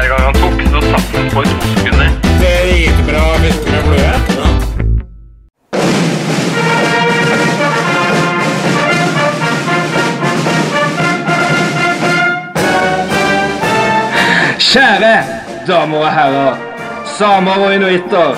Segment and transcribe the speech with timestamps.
[0.00, 2.10] Fjerde gang han tok, så satt han på i to sekunder.
[14.70, 15.14] Kjære
[15.66, 16.54] damer og herrer,
[17.18, 18.36] samer og inuitter,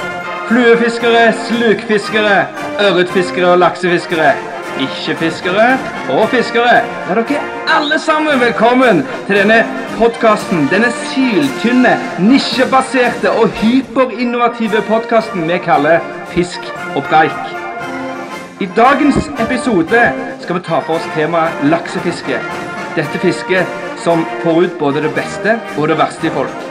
[0.48, 2.46] fluefiskere, slukfiskere,
[2.80, 4.32] ørretfiskere og laksefiskere,
[4.80, 5.68] ikke-fiskere
[6.10, 6.80] og fiskere.
[7.10, 7.40] Er dere
[7.76, 9.62] alle sammen velkommen til denne
[9.98, 16.00] podkasten, denne syltynne, nisjebaserte og hyperinnovative podkasten vi kaller
[16.32, 16.64] Fisk
[16.96, 17.52] og preik.
[18.60, 20.02] I dagens episode
[20.40, 22.38] skal vi ta for oss temaet laksefiske.
[22.96, 26.68] Dette fisket som får ut både det beste og det verste i folk.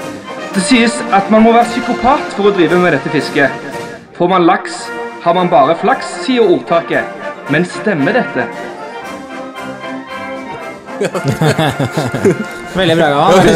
[0.56, 3.54] Det sies at man må være psykopat for å drive med dette fisket.
[4.18, 4.84] Får man laks,
[5.24, 7.21] har man bare flaks, sier ordtaket.
[7.52, 8.44] Men stemmer dette?
[12.72, 13.48] Veldig bra, Gavan.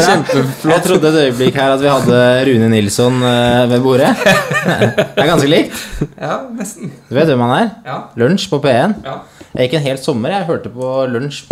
[0.66, 4.10] Jeg trodde et øyeblikk her at vi hadde Rune Nilsson eh, ved bordet.
[4.26, 5.76] Det er ganske likt.
[6.18, 6.90] Ja, nesten.
[7.08, 7.68] Du vet hvem han er?
[7.86, 7.98] Ja.
[8.20, 8.98] Lunsj på P1.
[9.06, 9.14] Ja.
[9.54, 11.46] Jeg gikk en hel sommer jeg hørte på Lunsj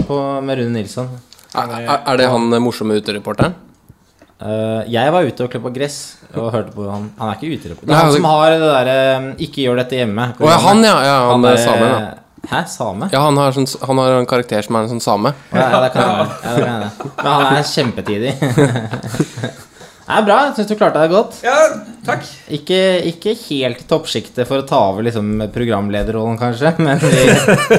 [0.44, 1.08] med Rune Nilsson.
[1.54, 3.54] Er, er, er det han eh, morsomme utereporteren?
[4.44, 5.98] Uh, jeg var ute og klippa gress
[6.34, 7.06] og hørte på han.
[7.20, 7.86] Han er ikke utereporter.
[7.86, 8.96] Det er han altså- som har det derre
[9.38, 10.26] 'ikke gjør dette hjemme'.
[10.40, 10.96] Oh, ja, han, ja.
[11.06, 12.23] ja han, han er same, ja.
[12.50, 13.08] Hæ, same?
[13.12, 15.34] Ja, han har, sånn, han har en karakter som er en sånn same.
[15.52, 16.26] Ja, ja, det kan hende.
[16.64, 17.12] Ja.
[17.18, 18.34] Men han er kjempetidig.
[20.04, 20.34] Det er bra.
[20.44, 21.36] Jeg syns du klarte deg godt.
[21.46, 21.54] Ja,
[22.04, 22.26] takk.
[22.52, 27.22] Ikke, ikke helt i toppsjiktet for å ta over liksom, programlederrollen, kanskje, men vi,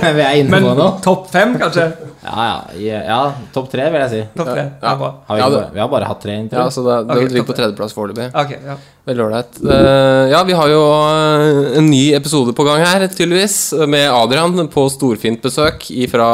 [0.02, 0.96] vi er inne Men på noe.
[1.06, 1.86] topp fem, kanskje?
[2.26, 3.20] Ja, ja, ja, ja
[3.54, 4.24] topp tre, vil jeg si.
[4.40, 4.66] Topp tre.
[4.82, 5.12] Ja, bra.
[5.30, 6.58] Har vi, Ja, bare, vi har bare hatt tre inntil.
[6.64, 8.28] Ja, så det, det Ok, ligger på tredjeplass foreløpig.
[8.34, 8.80] Okay, ja.
[9.06, 9.62] Veldig ålreit.
[9.62, 14.66] Uh, ja, vi har jo eh, en ny episode på gang her, tydeligvis, med Adrian
[14.74, 16.30] på storfint besøk fra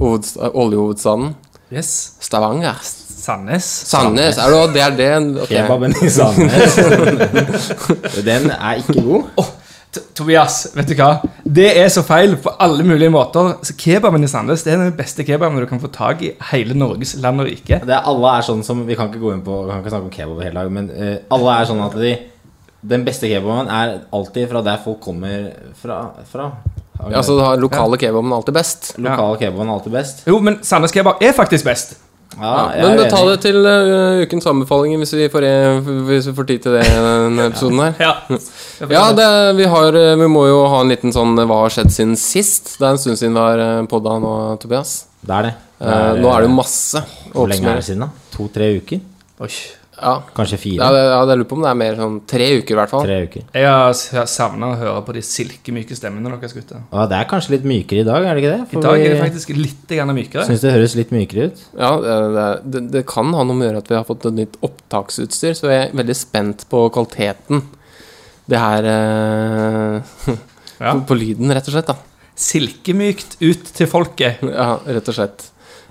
[0.00, 1.34] oljehovedstaden
[1.72, 2.16] Yes.
[2.20, 2.76] Stavanger.
[3.22, 3.66] Sandnes.
[3.86, 4.38] Sandnes.
[4.42, 5.62] Er det, det er det Okay.
[5.62, 6.78] Kebaben i Sandnes.
[8.26, 9.28] Den er ikke god.
[9.38, 9.50] Oh,
[10.16, 11.10] Tobias, vet du hva?
[11.44, 13.52] Det er så feil på alle mulige måter.
[13.66, 16.74] Så Kebaben i Sandnes det er den beste kebaben du kan få tak i hele
[16.78, 17.78] Norges land og rike.
[17.84, 19.92] Det er, alle er sånn som Vi kan ikke gå inn på Vi kan ikke
[19.92, 22.14] snakke om kebab hele dag, men uh, alle er sånn at de
[22.94, 25.98] Den beste kebaben er alltid fra der folk kommer fra.
[26.26, 26.48] fra.
[27.12, 28.94] Ja, så du har lokale kebaben alltid best.
[28.98, 30.24] Lokal kebaben er alltid best.
[30.26, 31.94] Jo, men Sandnes kebab er faktisk best.
[32.38, 35.46] Ja, jeg Men er ta det til uh, ukens anbefalinger hvis vi, får,
[36.08, 37.98] hvis vi får tid til det i denne episoden her.
[38.00, 38.14] Ja.
[38.90, 39.26] Ja, det,
[39.58, 42.16] vi, har, eh, vi må jo ha en liten sånn eh, Hva har skjedd siden
[42.18, 42.74] sist?
[42.80, 44.32] Det er en stund siden vi har podda nå,
[44.62, 44.96] Tobias.
[45.22, 45.52] Det er det.
[45.82, 48.26] Eh, nå er det jo masse Hvor lenge er det siden, da?
[48.34, 49.04] To-tre uker?
[49.42, 49.52] Oi.
[50.02, 50.12] Ja.
[50.36, 50.88] Kanskje Ja, fire?
[50.96, 53.04] det, ja, det lurer på om det er mer sånn tre uker, i hvert fall.
[53.06, 53.44] Tre uker.
[53.54, 56.82] Jeg har savna å høre på de silkemyke stemmene deres, gutter.
[56.92, 58.78] Ja, det er kanskje litt mykere i dag, er det ikke det?
[58.78, 60.46] I dag er det faktisk litt grann mykere.
[60.50, 61.62] Syns det høres litt mykere ut.
[61.78, 64.38] Ja, det, det, det kan ha noe med å gjøre at vi har fått et
[64.42, 67.62] nytt opptaksutstyr, så jeg er veldig spent på kvaliteten.
[68.50, 70.16] Det her eh,
[70.82, 70.96] Ja.
[70.96, 71.86] på, på lyden, rett og slett.
[71.92, 71.98] da
[72.42, 74.40] Silkemykt ut til folket.
[74.50, 75.44] Ja, rett og slett.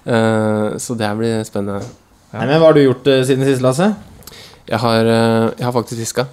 [0.04, 1.86] Eh, så det her blir spennende.
[2.32, 3.90] Nei, men Hva har du gjort eh, siden sist, Lasse?
[4.70, 6.28] Jeg har, eh, jeg har faktisk fiska.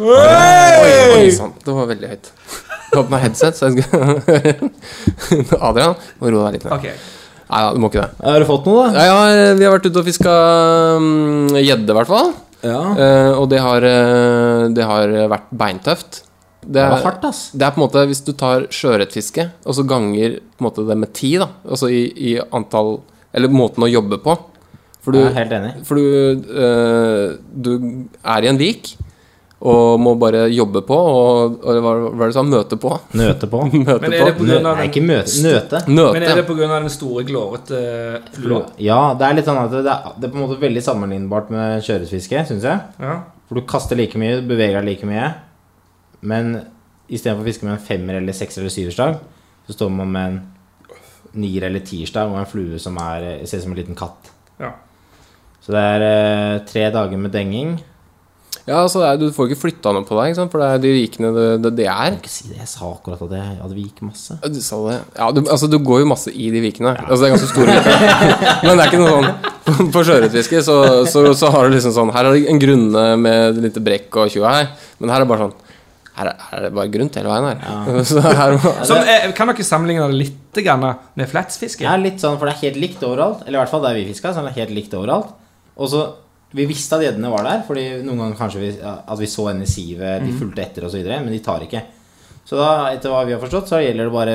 [0.00, 1.52] Oi, oi sann.
[1.60, 2.30] Det var veldig høyt.
[2.32, 6.72] Jeg har på meg headset, så jeg skal Adrian, må roe deg litt ned.
[6.78, 6.86] Ok.
[7.52, 8.24] Nei da, du må ikke det.
[8.24, 9.04] Har du fått noe, da?
[9.04, 10.34] Ja, ja, vi har vært ute og fiska
[11.04, 12.30] mm, gjedde, i hvert fall.
[12.64, 12.80] Ja.
[12.96, 16.22] Eh, og det har, eh, det har vært beintøft.
[16.62, 17.42] Det Det er, var hardt, ass.
[17.58, 20.84] det er på en måte hvis du tar sjøørretfiske, og så ganger på en måte
[20.88, 21.48] det med ti, da.
[21.68, 23.00] Altså i, i antall
[23.34, 24.34] Eller måten å jobbe på.
[25.02, 25.70] For du, Jeg er helt enig.
[25.86, 26.04] for du,
[26.62, 27.70] eh, du
[28.22, 28.92] er i en vik
[29.62, 32.42] og må bare jobbe på og, og hva hva er det du sa?
[32.46, 32.92] Møte på?
[33.18, 33.60] Nøte på.
[33.86, 34.46] Møte Men er det på.
[34.48, 35.34] grunn av Nei, den ikke møte.
[35.44, 35.82] Nøte.
[35.90, 36.12] Nøte.
[36.16, 36.68] Men er det pga.
[36.72, 37.82] den store, glårete
[38.38, 38.62] flua?
[38.82, 41.50] Ja, det er litt sånn at det er, det er på en måte veldig sammenlignbart
[41.54, 42.82] med kjøresfiske, syns jeg.
[43.02, 43.16] Ja.
[43.48, 45.30] For du kaster like mye, du beveger deg like mye.
[46.26, 46.54] Men
[47.10, 49.18] istedenfor å fiske med en femmer eller sekser eller syverstang,
[49.66, 50.40] så står man med en
[51.42, 54.30] nier eller tierstang og en flue som er, ser ut som en liten katt.
[54.62, 54.74] Ja.
[55.62, 57.76] Så det er eh, tre dager med denging.
[58.66, 60.50] Ja, altså, det er- du får ikke flytta noe på deg, ikke sant?
[60.52, 62.14] for det er de vikene det, det, det er.
[62.18, 64.36] Ikke si det, jeg sa akkurat at jeg hadde vik masse.
[64.38, 64.98] Ja, Du sa det.
[65.18, 66.92] Ja, du, altså, du går jo masse i de vikene.
[67.08, 68.06] Altså, det er ganske store viker.
[68.68, 70.76] Men det er ikke noe sånn På sjøørretfiske så,
[71.10, 74.30] så, så har du liksom sånn Her er det en grunne med litt brekk og
[74.34, 75.58] tjua her, men her er det bare sånn
[76.12, 78.02] her er, det bare grunt hele veien her.
[78.10, 80.82] Så her, Som, eh, kan dere sammenligne det litt grann
[81.16, 81.86] med fletsfiske?
[81.86, 83.46] Ja, litt sånn, for det er helt likt overalt.
[83.46, 85.30] Eller i hvert fall der vi fiska, så er helt likt overalt.
[85.78, 86.02] Og så
[86.52, 89.62] Vi visste at gjeddene var der, fordi noen ganger kanskje vi, at vi så en
[89.64, 91.80] i sivet, de fulgte etter osv., men de tar ikke.
[92.44, 94.34] Så da, etter hva vi har forstått, så gjelder det bare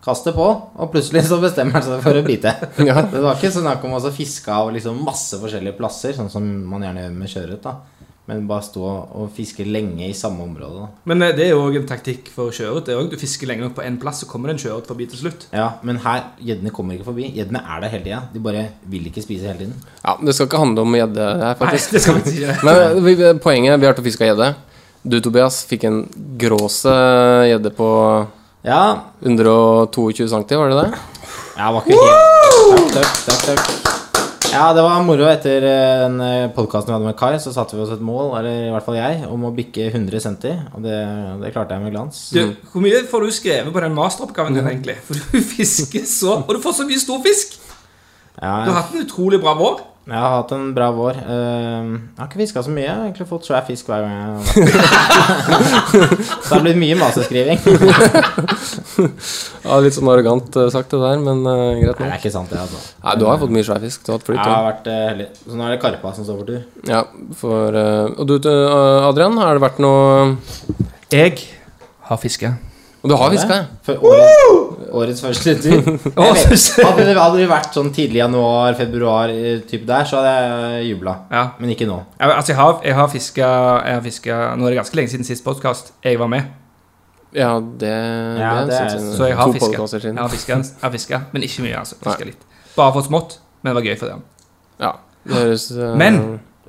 [0.00, 2.54] kaste på, og plutselig så bestemmer han seg for å bite.
[2.88, 3.02] Ja.
[3.04, 6.86] Det var ikke snakk om å fiske av liksom masse forskjellige plasser, sånn som man
[6.86, 7.68] gjerne gjør med sjøørret.
[8.30, 10.84] Men bare stå og fiske lenge i samme område.
[10.84, 10.88] da.
[11.10, 12.86] Men eh, det er jo òg en taktikk for sjøørret.
[13.10, 15.48] Du fisker lenge nok på én plass, så kommer det en sjøørret forbi til slutt.
[15.50, 17.26] Ja, men her, gjeddene kommer ikke forbi.
[17.34, 18.22] Gjeddene er der hele tida.
[18.30, 19.74] De bare vil ikke spise hele tiden.
[20.04, 21.90] ja, det skal ikke handle om gjedde her, faktisk.
[21.90, 24.50] Nei, det skal vi ikke gjøre Men eh, poenget Vi har vært og fiska gjedde.
[25.02, 26.02] Du, Tobias, fikk en
[26.38, 26.94] gråse
[27.50, 27.88] gjedde på
[28.68, 28.82] Ja,
[29.24, 30.90] 122 cm, var det det?
[31.56, 33.89] Ja, det var ikke helt Takk, takk, takk, takk.
[34.50, 36.16] Ja, det var moro etter eh, den
[36.56, 37.36] podkasten vi hadde med Kai.
[37.38, 40.22] Så satte vi oss et mål, eller i hvert fall jeg, om å bikke 100
[40.24, 40.50] centi.
[40.74, 40.96] Og det,
[41.44, 42.18] det klarte jeg med glans.
[42.34, 44.96] Du, hvor mye får du skrevet på den masteroppgaven din, egentlig?
[45.06, 47.60] For du fisker så Og du får så mye stor fisk!
[48.40, 49.84] Ja, Du har hatt en utrolig bra vår.
[50.10, 51.18] Jeg har hatt en bra vår.
[51.22, 52.84] Eh, Jeg har ikke fiska så mye.
[52.86, 54.26] Jeg har egentlig fått svær fisk hver gang jeg
[56.40, 57.58] Så det har blitt mye maseskriving.
[59.60, 62.32] Ja, Litt sånn arrogant eh, sagt, det der, men uh, greit Nei, det er ikke
[62.32, 62.80] sant, det, altså.
[63.04, 64.02] Nei, du har fått mye svær fisk.
[64.06, 64.40] Du har hatt flyt.
[64.40, 65.28] Jeg har vært uh, heldig.
[65.44, 66.64] Så nå er det Karpa som står for tur.
[66.88, 67.02] Ja,
[67.38, 70.36] for uh, Og du, Adrian, har det vært noe
[71.12, 71.36] Jeg
[72.10, 72.54] har fiska.
[73.00, 73.94] Og du har fiska, ja?
[74.90, 75.70] For året, årets første tur.
[75.80, 80.32] Jeg hadde, det, hadde det vært sånn tidlig januar, februar type typ der, så hadde
[80.34, 81.14] jeg jubla.
[81.30, 81.44] Ja.
[81.60, 82.00] Men ikke nå.
[82.18, 83.50] Ja, altså, jeg har, jeg har fiska
[83.86, 86.50] Jeg har Nå er det ganske lenge siden sist podkast jeg var med.
[87.32, 87.90] Ja, det,
[88.40, 89.86] Ja, det det er sånn Så jeg har to fiska.
[90.08, 90.32] Jeg har
[90.82, 91.78] jeg fisket, men ikke mye.
[91.78, 94.22] altså Fiska litt Bare fått smått, men det var gøy for dem.
[94.80, 94.94] Ja,
[95.28, 95.92] det høres uh...
[95.98, 96.20] Men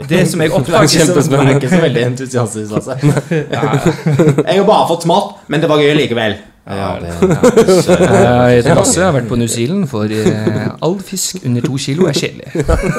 [0.09, 2.97] det som jeg oppdaget ikke så, er ikke så veldig entusiastisk, altså.
[3.31, 6.37] Jeg har bare fått smått, men det var gøy likevel.
[6.67, 11.41] Ja, det, Jeg heter Lasse, jeg har vært på New Zealand, for eh, all fisk
[11.45, 12.51] under to kilo er kjedelig.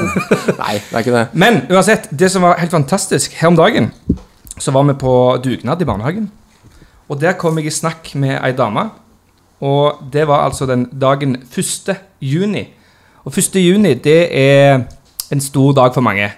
[0.62, 1.26] Nei, det er ikke det.
[1.32, 3.92] Men uansett, det som var helt fantastisk Her om dagen
[4.58, 5.14] så var vi på
[5.44, 6.26] dugnad i barnehagen.
[7.08, 8.88] Og der kom jeg i snakk med ei dame.
[9.62, 11.94] Og det var altså den dagen 1.
[12.20, 12.66] juni.
[13.24, 13.56] Og 1.
[13.62, 14.82] juni, det er
[15.32, 16.30] en stor dag for mange.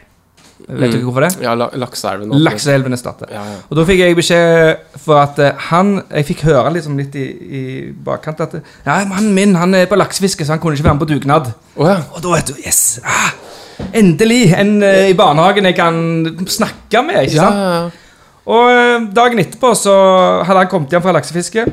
[0.64, 1.30] Vet dere hvorfor det?
[1.44, 2.30] Ja, la, Lakseelven.
[2.40, 3.28] Lakseelven erstatter.
[3.32, 3.56] Ja, ja.
[3.68, 7.24] Og da fikk jeg beskjed for at eh, han Jeg fikk høre liksom litt i,
[7.28, 7.62] i
[8.06, 8.54] bakkant at
[8.86, 11.50] Ja, mannen min han er på laksefiske, så han kunne ikke være med på dugnad.
[11.76, 11.98] Oh, ja.
[12.16, 13.00] Og da vet du Yes!
[13.04, 13.34] Ah,
[13.92, 16.00] endelig en eh, i barnehagen jeg kan
[16.48, 17.26] snakke med.
[17.26, 18.00] ikke sant?
[18.44, 19.94] Og eh, dagen etterpå så
[20.44, 21.66] hadde han kommet hjem fra laksefiske.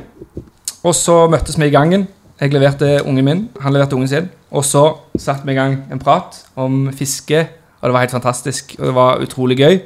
[0.84, 2.08] Og så møttes vi i gangen.
[2.42, 4.30] Jeg leverte ungen min, han leverte ungen sin.
[4.52, 4.84] Og så
[5.16, 7.46] satte vi i gang en prat om fiske,
[7.82, 8.76] og det var helt fantastisk.
[8.80, 9.82] Og det var utrolig gøy.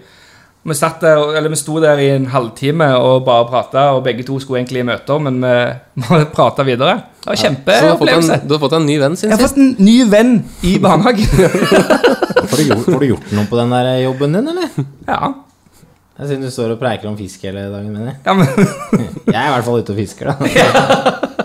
[0.65, 4.25] Vi, satt der, eller vi sto der i en halvtime og bare prata, og begge
[4.25, 6.95] to skulle egentlig i møter, men vi prata videre.
[7.21, 9.41] Det var Så du har, fått en, du har fått en ny venn Jeg har
[9.41, 11.25] fått en ny venn i barnehagen.
[12.49, 14.85] får, du gjort, får du gjort noe på den der jobben din, eller?
[15.07, 15.33] ja.
[16.15, 18.19] Jeg synes du står og preiker om fisk hele dagen, mener jeg.
[18.25, 18.47] Ja, men,
[19.27, 21.41] Jeg er i hvert fall ute og fisker, da.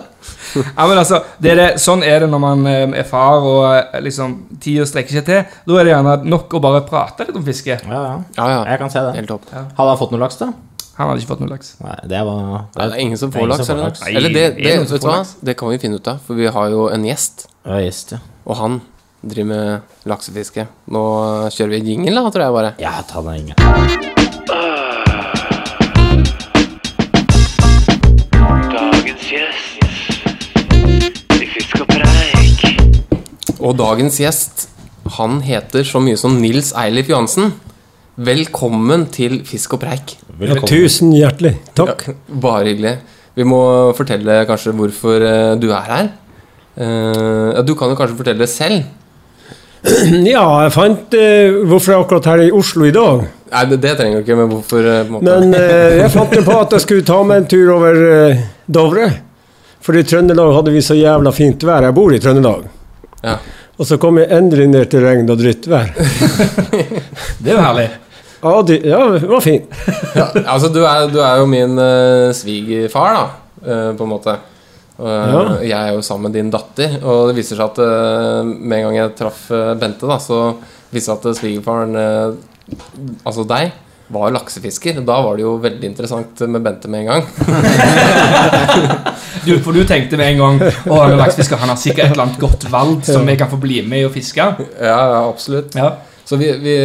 [0.55, 3.61] ja, men altså, det er det, sånn er det når man eh, er far og
[3.69, 5.45] eh, liksom tida strekker seg til.
[5.67, 7.77] Da er det gjerne nok å bare prate litt om fiske.
[7.85, 8.17] Ja, ja.
[8.37, 8.59] Ja, ja.
[8.73, 9.15] Jeg kan se det.
[9.19, 9.47] Helt topp.
[9.53, 10.51] Hadde han fått noe laks, da?
[10.97, 11.73] Han hadde ikke fått noe laks.
[11.81, 13.83] Nei, det var Nei, det er ingen som Det er får ingen laks, som får
[13.87, 14.05] laks.
[14.05, 15.19] Nei, Eller det, det det, vet du hva?
[15.49, 17.47] Det kan vi finne ut av, for vi har jo en gjest.
[17.65, 18.21] Ja, gjest ja.
[18.45, 18.81] Og han
[19.21, 20.67] driver med laksefiske.
[20.91, 21.03] Nå
[21.53, 22.73] kjører vi jingle, da, tror jeg bare.
[22.81, 24.20] Ja, ta den ingen.
[33.61, 34.63] Og dagens gjest,
[35.17, 37.51] han heter så mye som Nils Eilif Johansen.
[38.17, 40.15] Velkommen til Fisk og preik.
[40.39, 40.69] Velkommen.
[40.69, 42.07] Tusen hjertelig takk.
[42.09, 42.95] Ja, bare hyggelig.
[43.37, 43.61] Vi må
[43.95, 46.09] fortelle kanskje hvorfor eh, du er her.
[46.73, 48.81] Eh, du kan jo kanskje fortelle det selv.
[50.33, 53.23] Ja, jeg fant uh, hvorfor jeg er akkurat her i Oslo i dag.
[53.49, 54.89] Nei, det, det trenger du ikke, men hvorfor.
[55.25, 58.43] Men uh, jeg fant det på at jeg skulle ta meg en tur over uh,
[58.69, 59.07] Dovre.
[59.81, 61.89] For i Trøndelag hadde vi så jævla fint vær.
[61.89, 62.69] Jeg bor i Trøndelag.
[63.21, 63.35] Ja.
[63.81, 65.87] Og så kom jeg endelig ned til regn og drittvær.
[67.41, 67.89] Det er jo herlig.
[68.41, 69.65] Ja, det, ja, det var fint.
[70.17, 73.23] Ja, altså, du er, du er jo min uh, svigerfar, da,
[73.67, 74.31] uh, på en måte.
[75.01, 75.41] Eh, Ja.
[75.65, 78.85] Jeg er jo sammen med din datter, og det viser seg at uh, med en
[78.89, 79.39] gang jeg traff
[79.81, 80.37] Bente, da, så
[80.91, 81.91] viste det seg at svigerfaren,
[83.25, 83.65] altså deg,
[84.11, 84.99] var laksefisker.
[85.07, 87.23] Da var det jo veldig interessant med Bente med en gang.
[89.45, 92.13] Du, for du tenkte med en gang Å, han er laksefisker, han har sikkert et
[92.13, 94.45] eller annet godt valg som vi kan få bli med i å fiske.
[94.77, 95.75] Ja, ja absolutt.
[95.77, 95.95] Ja.
[96.31, 96.75] Så vi, vi,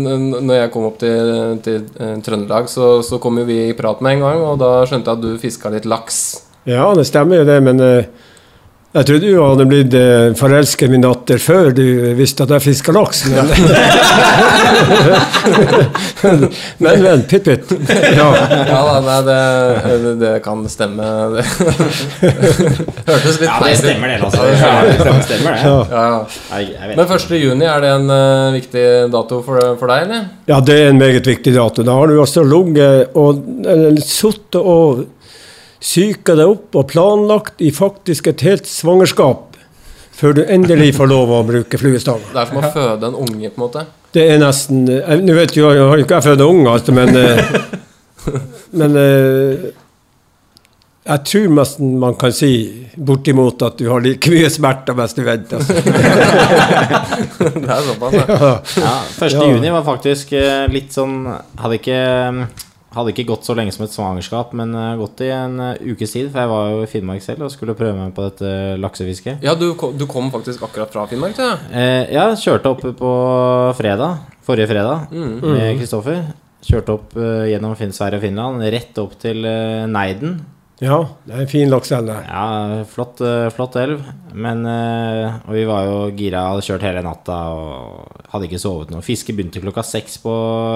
[0.00, 4.00] når jeg kom opp til, til eh, Trøndelag, så, så kom jo vi i prat
[4.04, 6.20] med en gang, og da skjønte jeg at du fiska litt laks.
[6.64, 8.06] Ja, det stemmer jo det, men eh,
[8.94, 12.62] jeg trodde du hadde blitt uh, forelsket i min datter før du visste at jeg
[12.62, 13.24] fiska laks.
[13.26, 13.48] Men,
[16.84, 17.72] men, men, pytt, pytt.
[18.14, 18.28] Ja.
[18.68, 19.38] Ja da, nei, det,
[20.04, 21.04] det, det kan stemme.
[23.08, 24.42] Hørtes litt Ja, det stemmer det, altså.
[24.52, 24.94] Ja, det
[25.26, 25.62] stemmer det.
[25.90, 26.22] Ja.
[26.94, 27.10] Men 1.
[27.40, 30.22] juni, er det en uh, viktig dato for, for deg, eller?
[30.46, 31.82] ja, det er en meget viktig dato.
[31.82, 33.42] Da har du altså ligget og
[34.06, 35.02] sittet og
[35.84, 39.54] psyka deg opp og planlagt i faktisk et helt svangerskap
[40.14, 42.22] før du endelig får lov å bruke fluestang.
[42.32, 43.86] Det er som å føde en unge, på en måte.
[44.14, 46.94] Det er nesten eh, Nå vet jo, jeg har jo ikke jeg født unge, altså,
[46.94, 47.40] men eh,
[48.78, 49.64] Men eh,
[51.04, 52.52] jeg tror nesten man kan si
[52.96, 55.60] bortimot at du har like mye smerter mens du venter.
[55.60, 55.74] Altså.
[57.58, 58.24] Det er såpass, ja.
[58.24, 58.54] Ja.
[58.80, 58.94] Ja,
[59.26, 59.34] 1.
[59.34, 59.50] Ja.
[59.50, 60.32] juni var faktisk
[60.72, 61.26] litt sånn
[61.60, 61.98] Hadde ikke,
[62.94, 66.12] hadde ikke gått så lenge som et svangerskap, men eh, gått i en eh, ukes
[66.14, 66.30] tid.
[66.32, 69.42] For jeg var jo i Finnmark selv og skulle prøve meg på dette laksefisket.
[69.44, 73.12] Ja, du, du kom faktisk akkurat fra Finnmark, Ja, Eh, ja, kjørte opp på
[73.78, 75.36] fredag, forrige fredag, Mm.
[75.42, 76.22] med Kristoffer.
[76.64, 80.38] Kjørte opp eh, gjennom Finn, Sverige og Finland, rett opp til eh, Neiden.
[80.80, 80.96] ja,
[81.26, 82.22] det er en fin lakseelv der.
[82.28, 84.00] Ja, flott, eh, flott elv.
[84.34, 89.04] Men Og vi var jo gira, hadde kjørt hele natta og hadde ikke sovet noe.
[89.04, 90.32] Fisket begynte klokka seks på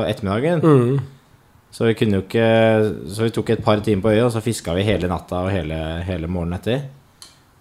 [0.06, 0.60] ettermiddagen.
[0.62, 1.00] Mm.
[1.70, 2.44] Så vi kunne jo ikke
[3.12, 5.50] Så vi tok et par timer på øya, og så fiska vi hele natta og
[5.52, 6.86] hele, hele morgenen etter.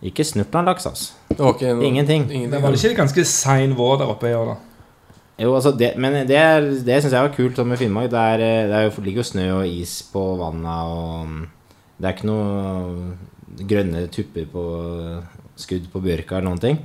[0.05, 1.13] Ikke snurten av laks, altså.
[1.31, 2.27] Det var ikke Ingenting.
[2.29, 2.49] ingenting.
[2.51, 4.57] Men var det ikke ganske sein vår der oppe i år, da?
[5.37, 6.37] Jo, altså det, men det,
[6.85, 8.09] det syns jeg var kult med Finnmark.
[8.09, 11.27] Det, er, det ligger jo snø og is på vannet, og
[11.97, 14.63] det er ikke noe grønne tupper på
[15.57, 16.79] skudd på bjørka eller noen ting.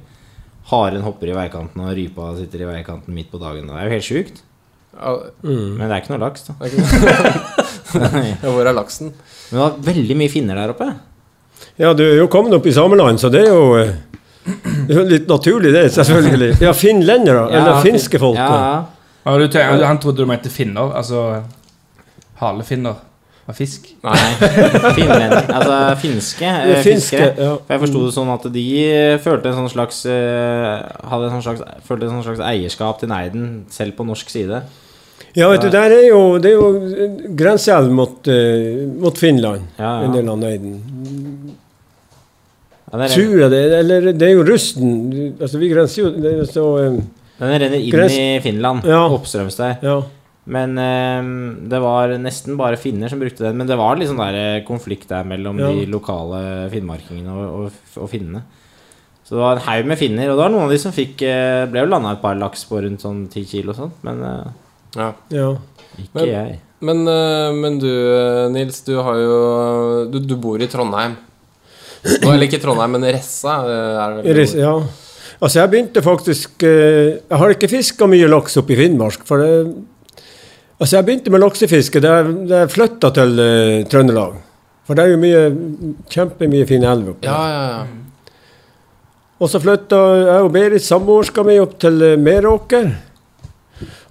[0.68, 3.68] Haren hopper i veikanten, og rypa sitter i veikanten midt på dagen.
[3.68, 4.42] Det er jo helt sjukt.
[4.92, 5.76] Ja, Mm.
[5.78, 6.54] Men det er ikke noe laks, da.
[6.60, 9.12] det er ikke noe- Ja, Hvor er laksen?
[9.50, 10.86] Men det var veldig mye finner der oppe.
[11.78, 13.92] Ja, du er jo kommet opp i sameland, så det er jo eh,
[14.88, 16.56] det er litt naturlig, det, selvfølgelig.
[16.60, 18.36] Ja, finlendere, eller finske folk.
[18.40, 18.84] Ja, ja.
[19.24, 20.92] Ja, du, han trodde du mente finner.
[20.98, 21.42] Altså
[22.40, 22.96] halefinner
[23.48, 23.88] av fisk.
[24.02, 24.16] Nei,
[24.96, 27.30] finlend, altså finske eh, er finske, fiskere.
[27.38, 27.54] ja.
[27.58, 28.64] For jeg forsto det sånn at de
[29.24, 30.74] følte en sånn slags eh,
[31.10, 34.62] Hadde en sånn slags, følte en sånn slags eierskap til Neiden, selv på norsk side.
[35.34, 39.92] Ja, vet du, der er jo, det er jo grenseelv mot, uh, mot Finland, Ja,
[40.02, 40.04] ja.
[40.04, 40.74] en del av Neiden.
[42.92, 44.90] Ja, renner, Tror jeg det, eller det er jo Rusten.
[45.40, 46.98] Altså, vi grenser jo det er så, eh,
[47.40, 49.06] den renner inn Grens- i Finland, Ja.
[49.08, 49.78] oppstrøms der.
[49.82, 50.02] Ja.
[50.44, 51.22] Men eh,
[51.70, 53.56] det var nesten bare finner som brukte den.
[53.56, 55.68] Men det var sånn der eh, konflikt der mellom Ja.
[55.72, 57.72] de lokale finnmarkingene og, og,
[58.02, 58.42] og finnene.
[59.24, 61.22] Så det var en haug med finner, og det var noen av de som fikk
[61.22, 64.20] eh, Ble jo landa et par laks på rundt sånn ti kilo og sånt, men
[64.20, 64.50] eh,
[64.96, 65.12] Ja.
[65.32, 65.48] ja.
[65.98, 66.60] ikke Men- jeg.
[66.82, 69.36] Men, eh, men du, eh, Nils, du har jo
[70.10, 71.14] Du, du bor i Trondheim.
[72.02, 73.60] Nå, eller ikke Trondheim, men Ressa.
[73.62, 74.74] eh, Er det vel ja.
[75.40, 79.22] Altså, jeg begynte faktisk Jeg har ikke fiska mye laks oppe i Finnmark.
[79.24, 79.74] For det,
[80.80, 84.34] altså, jeg begynte med laksefiske da jeg, flytta til uh, Trøndelag.
[84.86, 85.42] For det er jo mye
[86.10, 87.26] kjempemye fin elver oppe.
[87.26, 87.86] Ja, ja, ja.
[89.42, 92.90] Og så flytta jeg og Berit, samboerska mi, opp til eh, Meråker.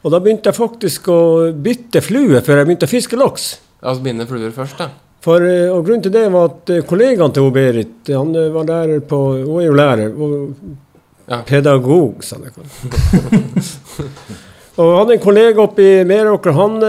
[0.02, 1.22] Og da begynte jeg faktisk å
[1.54, 3.52] bytte flue før jeg begynte å fiske laks.
[3.82, 4.90] Altså binde fluer først, da.
[5.22, 8.66] For, eh, og grunnen til det var at eh, kollegaen til Berit Han eh, var
[8.66, 10.16] lærer på Hun er jo lærer.
[10.18, 10.32] Og
[11.32, 11.38] Ja.
[11.48, 12.52] Pedagog, sa jeg.
[14.76, 16.52] og jeg hadde en kollega oppe i Meråker.
[16.58, 16.82] Han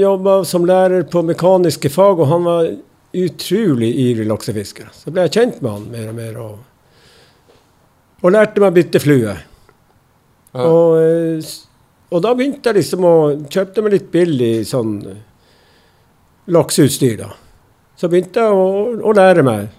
[0.00, 2.70] jobba som lærer på mekaniske fag, og han var
[3.14, 4.88] utrolig ivrig laksefisker.
[4.90, 6.40] Så ble jeg kjent med han mer og mer.
[6.42, 6.56] Og,
[8.24, 9.36] og lærte meg å bytte flue.
[9.36, 10.64] Ja.
[10.66, 11.46] Og,
[12.10, 13.16] og da begynte jeg liksom å
[13.50, 15.22] Kjøpte meg litt billig sånn eh,
[16.54, 17.32] lakseutstyr, da.
[17.96, 18.68] Så begynte jeg å,
[19.02, 19.72] å lære meg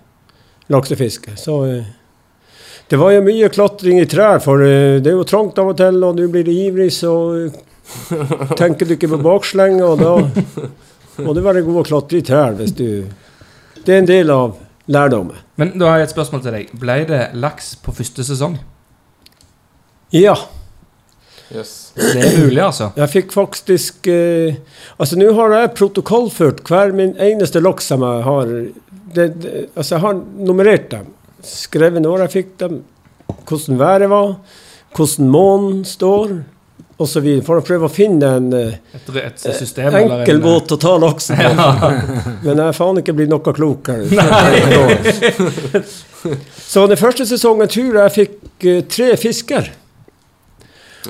[0.74, 1.38] laksefiske.
[1.40, 1.88] Så eh,
[2.90, 5.80] det var jo mye klatring i trær, for eh, det er jo trangt av og
[5.80, 7.14] til, og du blir ivrig, så
[8.60, 10.14] tenker du ikke på baksleng, og da
[11.24, 12.88] må du være god å klatre i trær hvis du
[13.88, 14.58] Det er en del av
[14.92, 15.40] lærdommen.
[15.56, 16.72] Men da har jeg et spørsmål til deg.
[16.80, 18.58] Ble det laks på første sesong?
[20.12, 20.36] Ja.
[21.52, 21.87] Jøss.
[21.98, 22.92] Det er mulig, altså.
[22.98, 24.56] Jeg fikk faktisk eh,
[25.00, 28.52] Altså, nå har jeg protokollført hver min eneste laks som jeg har
[29.16, 31.10] det, det, Altså, jeg har nummerert dem.
[31.48, 32.82] Skrevet når jeg fikk dem,
[33.48, 34.36] hvordan været var,
[34.98, 36.38] hvordan månen står,
[36.98, 40.72] videre, for å prøve å finne en eh, Et, et system eller enkel en- båt
[40.74, 41.68] å ta laksen på.
[42.48, 44.08] Men jeg er faen ikke blitt noe klokere.
[46.68, 49.70] Så den første sesongen tror jeg jeg fikk eh, tre fisker.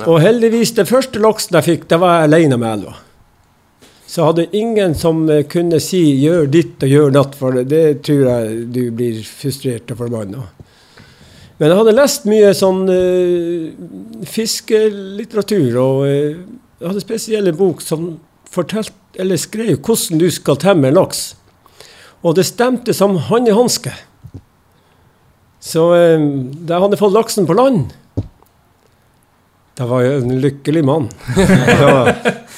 [0.06, 2.98] Og heldigvis, det første laksen jeg fikk, det var jeg alene med elva.
[4.08, 8.24] Så hadde ingen som eh, kunne si 'gjør ditt og gjør datt', for det, tror
[8.30, 10.46] jeg du blir frustrert og forbanna.
[11.58, 16.38] Men jeg hadde lest mye sånn uh, fiskelitteratur, og uh,
[16.78, 18.12] jeg hadde spesielle bok som
[18.54, 21.32] fortalte, eller skrev hvordan du skal temme en laks.
[22.22, 23.96] Og det stemte som hånd i hanske.
[25.58, 26.28] Så uh,
[26.62, 27.90] da jeg hadde fått laksen på land,
[29.78, 31.10] da var jeg en lykkelig mann.
[31.38, 31.92] ja,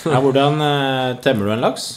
[0.08, 1.90] Ja, hvordan eh, temmer du en laks?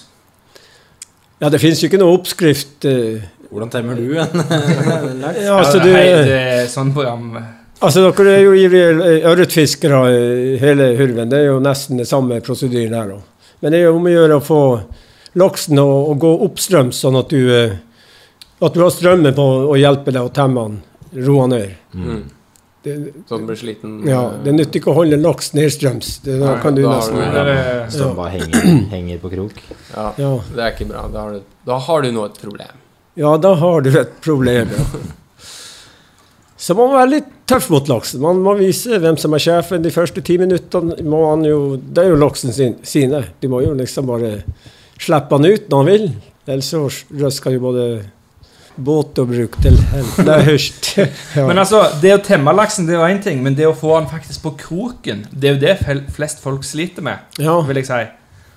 [1.43, 2.85] ja, det fins jo ikke noe oppskrift.
[2.91, 3.23] eh.
[3.52, 5.43] Hvordan temmer du en, en laks?
[5.45, 7.37] Ja, altså, du, hei, sånn program
[7.83, 11.31] altså, dere er jo ivrige ørretfiskere, eh, hele hurven.
[11.31, 13.23] Det er jo nesten det samme prosedyren her òg.
[13.62, 14.61] Men det er jo om å gjøre å få
[15.38, 17.76] laksen å, å gå oppstrøms, sånn at du, eh,
[18.62, 20.81] at du har strømmen på å hjelpe deg å temme den,
[21.26, 21.76] roe den ned.
[21.95, 22.23] Mm.
[22.82, 22.94] Det,
[23.28, 23.92] Så den blir sliten.
[24.08, 26.08] ja, det nytter ikke å holde laks nedstrøms.
[26.24, 28.64] Det, da Nei, kan du da nesten du- det er, Som bare henger,
[28.96, 29.60] henger på krok?
[29.94, 30.30] Ja, ja.
[30.56, 31.04] det er ikke bra.
[31.12, 32.80] Da har du, da har du nå et problem.
[33.14, 34.68] ja, da har du et problem.
[36.62, 38.20] Så man må være litt tøff mot laksen.
[38.22, 39.82] Man må vise hvem som er sjefen.
[39.82, 43.24] De første ti minuttene må han jo Det er jo laksen sin, sine.
[43.42, 44.44] Du må jo liksom bare
[45.02, 46.06] slippe han ut når han vil.
[46.46, 46.84] Ellers så
[47.18, 47.86] røsker jo både
[48.76, 50.91] båt og bruk til helvete Det høst.
[51.37, 51.47] Ja.
[51.49, 54.11] Men altså, det å temme laksen det er én ting, men det å få den
[54.11, 57.55] faktisk på kroken, det er jo det flest folk sliter med, ja.
[57.67, 58.02] vil jeg si.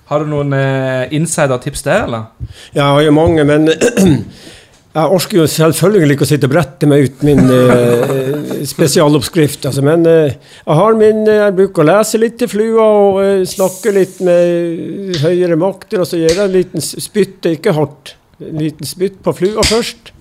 [0.06, 2.28] Har du noen eh, insider-tips der, eller?
[2.70, 3.66] Ja, jeg har jo mange, men
[4.96, 9.66] jeg orker jo selvfølgelig ikke å sitte og brette meg ut min eh, spesialoppskrift.
[9.66, 13.18] Altså, men eh, jeg har min eh, Jeg bruker å lese litt til flua og
[13.24, 18.14] eh, snakke litt med høyere makter, og så gjør jeg en liten spytte, ikke hardt.
[18.42, 20.12] En liten spytt på flua først.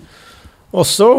[0.75, 1.11] Og så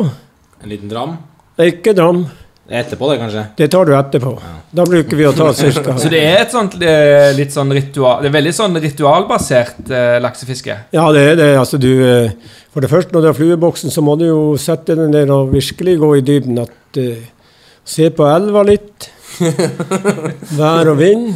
[0.63, 1.17] En liten dram?
[1.61, 2.25] Ikke dram.
[2.67, 3.43] Etterpå, det, kanskje?
[3.57, 4.33] Det tar du etterpå.
[4.75, 5.93] Da bruker vi å ta ca.
[6.03, 10.17] Så det er et sånt eh, litt sånn ritual Det er veldig sånn ritualbasert eh,
[10.25, 10.79] laksefiske.
[10.97, 11.49] Ja, det er det.
[11.61, 14.99] Altså, du, eh, for det første, når du har flueboksen, så må du jo sette
[14.99, 16.59] den ned og virkelig gå i dybden.
[16.67, 17.55] At, uh,
[17.87, 19.13] se på elva litt.
[20.59, 21.31] Vær og vind.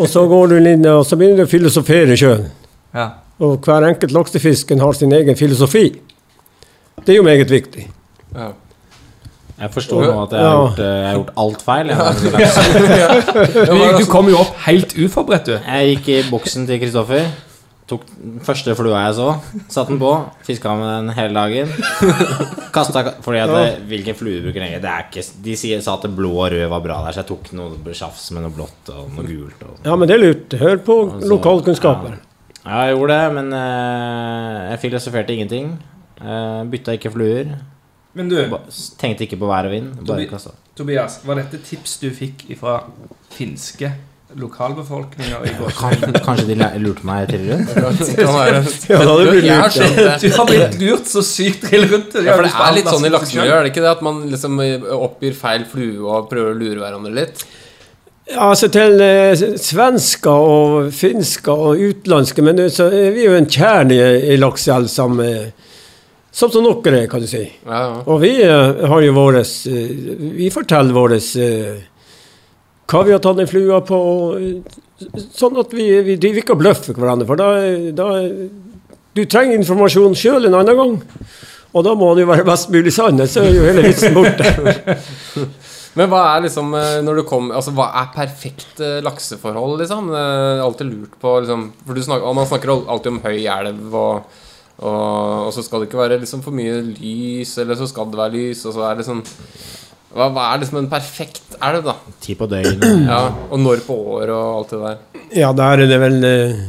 [0.00, 2.48] Og så går du inn og så begynner du å filosofere sjøen.
[2.96, 3.10] Ja.
[3.40, 5.86] Og hver enkelt laksefisken har sin egen filosofi.
[7.00, 7.86] Det er jo meget viktig.
[8.34, 8.50] Ja.
[9.60, 10.56] Jeg forstår nå at jeg har Ja.
[10.60, 11.86] gjort, eh, jeg har gjort alt feil.
[11.92, 11.96] Jeg,
[13.68, 15.56] Du, du kom jo opp helt uforberedt, du.
[15.66, 17.26] jeg gikk i boksen til Kristoffer.
[17.90, 19.32] Tok den første flua jeg så,
[19.68, 20.12] satte den på,
[20.46, 21.72] fiska med den hele dagen.
[22.72, 24.78] Kasta Fordi at det, Hvilken flue bruker lenger?
[24.84, 27.24] Det er ikke, de sier, sa at det blå og rød var bra der, så
[27.24, 29.64] jeg tok noe sjafs med noe blått og noe gult.
[29.66, 29.80] Og.
[29.88, 30.54] Ja, men det er lurt.
[30.62, 32.14] Hør på Altså, lokalkunnskaper.
[32.14, 32.29] Ja,
[32.66, 35.70] jeg gjorde det, men eh, jeg filosoferte ingenting.
[36.20, 37.54] Uh, bytta ikke fluer.
[38.12, 38.64] Men du, Ba-
[39.00, 39.94] Tenkte ikke på vær og vind.
[40.02, 40.52] Bare Tobi- kasta.
[40.76, 42.80] Tobias, var dette tips du fikk fra
[43.32, 43.88] finske
[44.40, 45.72] lokalbefolkninger i går?
[45.80, 47.30] Kan, kanskje de læ- lurte meg?
[47.30, 48.60] Kan være.
[48.90, 49.78] Ja, da hadde du blitt Jeg har lurt.
[49.78, 49.78] Ja.
[49.78, 50.18] skjønt det.
[50.20, 52.26] Du har blitt lurt så sykt trill rundt det.
[52.28, 53.94] Ja, for det er litt sånn i laksemiljøet, er det ikke det?
[53.96, 54.60] At man liksom
[55.00, 57.46] oppgir feil flue og prøver å lure hverandre litt?
[58.38, 63.46] Altså til eh, svensker og finsker og utenlandske, men det- så er vi jo en
[63.50, 65.50] kjerne i, i lakseelv som eh,
[66.32, 67.40] Som dere er, kan du si.
[67.66, 68.02] Ja, ja.
[68.06, 69.88] Og vi eh, har jo våres eh,
[70.36, 71.80] Vi forteller våres eh,
[72.90, 73.98] hva vi har tatt en flue på.
[74.38, 74.78] eh,
[75.34, 77.50] Sånn at vi, vi driver ikke og bløffer hverandre, for da,
[77.96, 78.08] da
[79.16, 80.96] Du trenger informasjon sjøl en annen gang.
[81.72, 84.98] Og da må han jo være best mulig sann, ellers er jo hele vitsen borte.
[85.98, 90.12] Men hva er liksom eh, når du kom, altså hva er perfekt eh, lakseforhold, liksom?
[90.14, 94.40] Jeg alltid lurt på liksom, For du snakker, man snakker alltid om høy elv, og,
[94.78, 98.20] og, og så skal det ikke være liksom for mye lys, eller så skal det
[98.22, 99.24] være lys, og så er det sånn
[100.10, 101.94] hva, hva er liksom en perfekt elv, da?
[102.22, 102.86] Ti på døgnet.
[103.10, 105.24] Ja, Og når på året og alt det der.
[105.38, 106.62] Ja, der er det vel eh,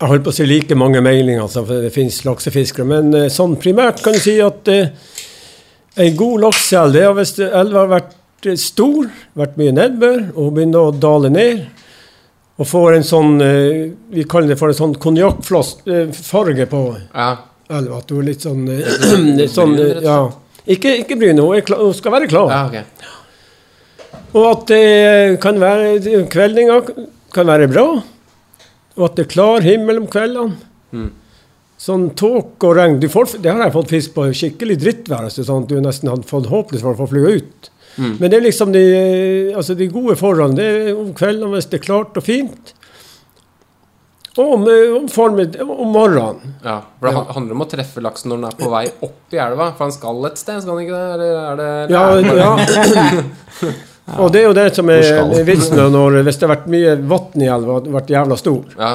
[0.00, 2.88] Jeg holdt på å si like mange meilinger som det finnes laksefiskere.
[2.88, 4.88] Men eh, sånn primært kan du si at eh,
[6.06, 8.22] en god lakseelv det er hvis elva har vært eh,
[8.60, 11.66] stor, vært mye nedbør, og begynner å dale ned.
[12.56, 16.78] Og får en sånn eh, Vi kaller det for en sånn konjakkfarge på
[17.12, 17.26] Ja,
[17.68, 17.98] elva.
[17.98, 20.30] At du er litt sånn, eh, sånn eh, Ja.
[20.66, 22.48] Ikke, ikke brun, hun, hun skal være klar.
[22.50, 23.12] ja okay.
[24.36, 26.80] Og at det kan være Kveldinga
[27.32, 27.86] kan være bra.
[28.96, 30.56] Og at det er klar himmel om kveldene.
[30.96, 31.12] Mm.
[31.76, 35.28] Sånn tåke og regn Det har jeg fått fisk på skikkelig drittvær.
[35.28, 37.70] altså, Sånn at du nesten hadde fått håpløst for å få flua ut.
[37.96, 38.82] Men det er liksom de,
[39.56, 40.56] altså de gode forholdene.
[40.58, 42.74] Det er om kvelden hvis det er klart og fint.
[44.36, 46.56] Og om, eh, om, formid- om morgenen.
[46.64, 47.22] Ja, for Det ja.
[47.38, 49.70] handler om å treffe laksen når den er på vei opp i elva.
[49.78, 51.06] For han skal et sted, skal han ikke det?
[51.16, 52.02] Eller er det Ja,
[52.44, 53.72] ja.
[54.20, 55.06] Og det er jo det som er,
[55.48, 58.76] vitsen når, hvis det har vært mye vann i elva, har vært jævla stor.
[58.78, 58.90] Ja.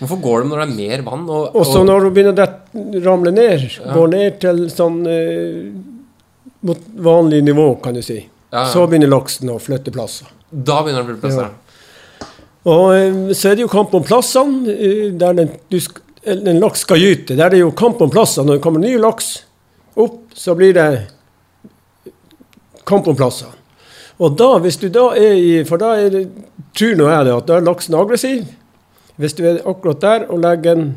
[0.00, 1.22] Hvorfor går de når det er mer vann?
[1.28, 5.70] Og, Og så når hun begynner å ramle ned, går ned til sånn eh,
[6.66, 8.18] mot vanlig nivå, kan du si,
[8.50, 8.66] ja, ja.
[8.72, 10.30] så begynner laksen å flytte plasser.
[10.50, 11.50] Da begynner det å flytte plasser.
[11.50, 12.28] Ja.
[12.70, 16.50] Og eh, så er det jo kamp om plassene, eh, der den, du sk eller
[16.50, 17.32] en laks skal gyte.
[17.32, 18.44] Der er det jo kamp om plasser.
[18.44, 19.30] Når det kommer ny laks
[19.96, 20.88] opp, så blir det
[22.84, 23.54] kamp om plasser.
[24.20, 26.26] Og da, hvis du da er i For da er det,
[26.76, 28.50] tror nå jeg det, at da er laksen aggressiv.
[29.20, 30.90] Hvis du er akkurat der og legger en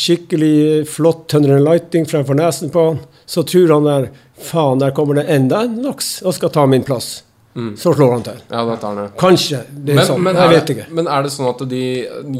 [0.00, 4.10] skikkelig flott Thunder and Lighting fremfor nesen på han, så tror han der
[4.40, 7.18] Faen, der kommer det enda en laks og skal ta min plass.
[7.52, 7.72] Mm.
[7.76, 8.36] Så slår han til.
[8.48, 9.04] Ja, det.
[9.18, 9.58] Kanskje.
[9.68, 10.20] Det er Men, sånn.
[10.22, 10.84] men, jeg er vet ikke.
[10.96, 11.80] men er det sånn at de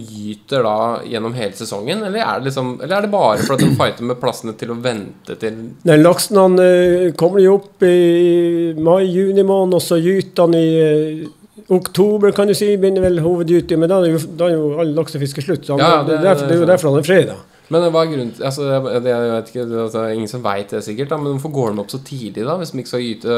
[0.07, 0.77] gyter da
[1.11, 2.05] gjennom hele sesongen?
[2.07, 4.71] Eller er det, liksom, eller er det bare for at de fighter med plassene til
[4.73, 5.59] å vente til
[5.91, 10.65] Nei, laksen han eh, kommer jo opp i mai-juni måned, og så gyter han i
[10.87, 11.29] eh,
[11.75, 12.71] oktober, kan du si.
[12.81, 15.67] Begynner vel hovedgyting, men da er jo, da er jo all laksefiske slutt.
[15.69, 17.41] Så han, Ja, det, det- er derfor, det er jo derfor han er freda.
[17.71, 20.43] Men hva er grunnen til altså, jeg, det, jeg vet ikke, det, er Ingen som
[20.43, 22.57] veit det sikkert, da, men hvorfor går den opp så tidlig, da?
[22.59, 23.37] Hvis de ikke skal yte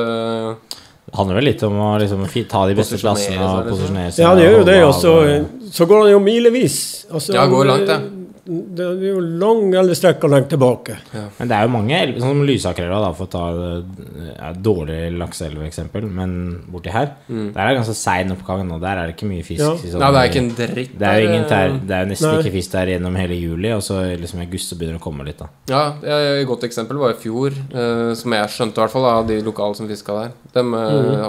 [1.03, 3.69] Det handler vel litt om å liksom, ta de beste plassene og liksom.
[3.75, 4.25] posisjonere seg.
[4.25, 6.79] Ja, det gjør jo det, og så, av, og- så går han jo milevis.
[7.13, 8.01] Altså, Ja, går langt, ja.
[8.45, 10.97] Det er jo lang elvestrekk og langt tilbake.
[11.39, 14.59] Men det er jo mange elver, sånn som Lysakerelva, da, for å ta ja, et
[14.67, 16.33] dårlig lakseelveksempel, men
[16.73, 17.53] borti her Mm.
[17.55, 19.61] Der er det ganske sein oppgang og Der er det ikke mye fisk.
[19.63, 19.75] Ja.
[19.77, 20.99] sånn- Nei, det er ikke en dritt.
[20.99, 21.79] det er jo der, eh.
[21.87, 22.43] det er jo nesten Nei.
[22.43, 25.07] ikke fisk der gjennom hele juli, og så liksom i august så begynner det å
[25.07, 25.49] komme litt, da.
[25.69, 29.27] Ja, et godt eksempel var i fjor, eh, som jeg skjønte i hvert fall av
[29.29, 30.33] de lokale som fiska der.
[30.53, 30.79] Dem, eh,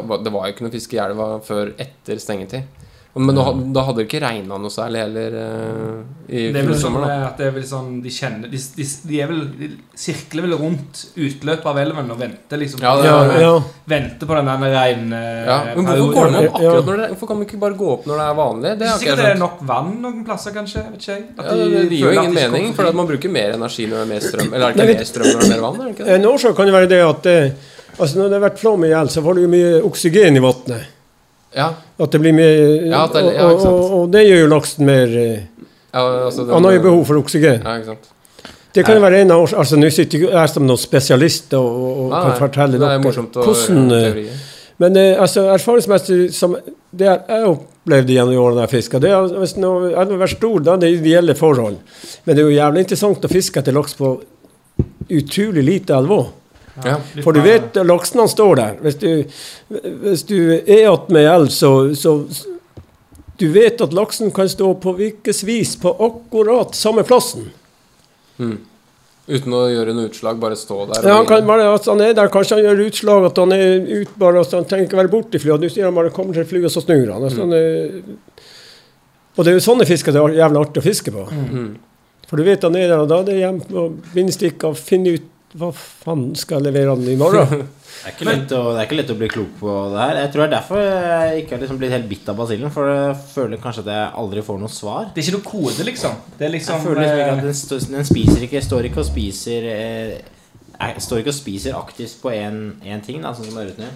[0.04, 0.23] Mm.
[0.23, 2.63] Det var jo ikke noe fiske i elva før etter stengetid.
[3.15, 5.97] Men da, da hadde det ikke regna noe særlig heller eh,
[6.34, 7.04] i Det fjor sånn sommer.
[7.06, 9.67] da at det er vel sånn De kjenner De, de, de er vel De
[10.02, 13.52] sirkler vel rundt utløpet av elven og venter liksom Ja, det- Ja, ja.
[13.93, 15.04] Venter på den der rein...
[15.13, 16.71] Ja, men hvorfor går de opp Ja.
[16.71, 18.71] akkurat når det Hvorfor kan vi ikke bare gå opp når det er vanlig?
[18.82, 20.84] Det er Sikkert det er nok vann noen plasser, kanskje.
[20.95, 21.23] Vet ikke jeg.
[21.38, 24.02] At Ja, det, det gir jo ingen mening, for at man bruker mer energi når
[24.02, 24.49] det er mer strøm.
[24.54, 25.80] Eller er det ikke mer strøm når det er mer vann?
[25.80, 26.17] Er det ikke det?
[26.17, 28.91] En årsak kan jo være det at eh, altså når det har vært flom i
[28.95, 30.89] hjel, så får du jo mye oksygen i vannet.
[31.56, 31.68] Ja,
[32.00, 35.08] At det blir mer Ja, det- ja, og, og, og det gjør jo laksen mer
[35.18, 35.44] eh,
[35.94, 37.62] ja altså Han har jo behov for oksygen.
[37.63, 38.10] Ja, ikke sant.
[38.74, 39.54] Det kan jo være en av års...
[39.54, 43.28] Altså, Nå sitter jeg som noen spesialist og, og Nei, kan fortelle er dere hvordan
[43.30, 44.39] eh, teorier.
[44.82, 46.56] Men eh, altså, erfaringsmessig som
[46.92, 50.74] det jeg opplevde gjennom årene jeg fiska det er, Hvis noe hadde vært stor, da
[50.74, 51.78] er det ideelle forhold.
[52.26, 54.16] Men det er jo jævlig interessant å fiske etter laks på
[55.13, 56.32] utrolig lite alvor.
[56.81, 56.97] Ja.
[57.21, 58.77] For du vet, laksen han står der.
[58.81, 59.09] Hvis du,
[59.69, 62.17] hvis du er attmed elv, så, så
[63.38, 67.49] Du vet at laksen kan stå på hvilket vis på akkurat samme plassen.
[69.23, 71.05] Uten å gjøre noe utslag, bare stå der.
[71.07, 73.86] Ja, han kan bare at han er der, kanskje han gjør utslag at han er
[73.88, 75.63] ut bare, at han trenger ikke være borti flyet.
[75.63, 77.23] Du sier han bare kommer til flyet, og så snur han.
[77.23, 78.01] Altså, han er,
[79.33, 81.25] og det er jo sånne fisker det er jævlig artig å fiske på.
[81.33, 81.69] Mm.
[82.29, 85.15] For du vet han er der, og da er det hjem og bindestikk og finne
[85.17, 85.29] ut
[85.60, 87.63] hva faen skal jeg levere han i morgen.
[87.94, 90.18] Det er, ikke lett å, det er ikke lett å bli klok på det her.
[90.24, 92.72] Jeg tror det er derfor jeg ikke har liksom blitt helt bitt av basillen.
[92.74, 95.06] For jeg føler kanskje at jeg aldri får noe svar.
[95.13, 96.18] Det er ikke noe kode, liksom.
[96.39, 98.89] Det er liksom Jeg føler liksom ikke eh, at den, stå, den spiser ikke Står
[98.89, 100.12] ikke og spiser eh,
[100.74, 103.96] jeg Står ikke og spiser aktivt på én ting, da, sånn som ørreten gjør.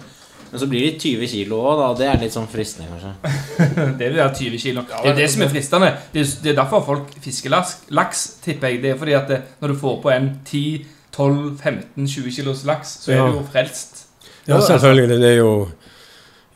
[0.50, 1.88] Men så blir de 20 kilo òg, da.
[1.98, 3.32] Det er litt sånn fristende, kanskje.
[3.98, 4.84] Det er jo der 20 kilo.
[4.88, 5.90] Det er jo det som er fristende.
[6.14, 8.80] Det er, er derfor folk fisker laks, laks, tipper jeg.
[8.84, 10.30] Det er fordi at det, når du får på en
[11.18, 13.26] 10-12-15-20 kilos laks, så er Ja.
[13.26, 14.06] du jo frelst.
[14.48, 15.20] Ja, selvfølgelig.
[15.20, 15.68] Det er jo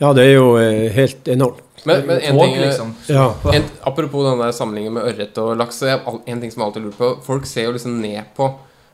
[0.00, 1.60] Ja, det er jo eh, helt enormt.
[1.84, 2.94] Men, men en ting, liksom.
[3.08, 3.34] Ja.
[3.52, 6.66] en, apropos den der sammenligningen med ørret og laks så jeg, En ting som jeg
[6.66, 8.46] alltid lurer på Folk ser jo liksom ned på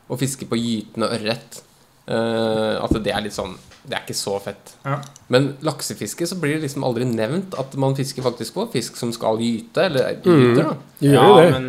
[0.09, 1.62] å fiske på gytende ørret.
[2.09, 4.72] Uh, at det er litt sånn Det er ikke så fett.
[4.85, 4.98] Ja.
[5.28, 9.12] Men laksefiske så blir det liksom aldri nevnt at man fisker faktisk på fisk som
[9.12, 9.85] skal gyte.
[9.85, 10.74] Eller gyter, da.
[11.00, 11.50] Du ja, det.
[11.52, 11.68] men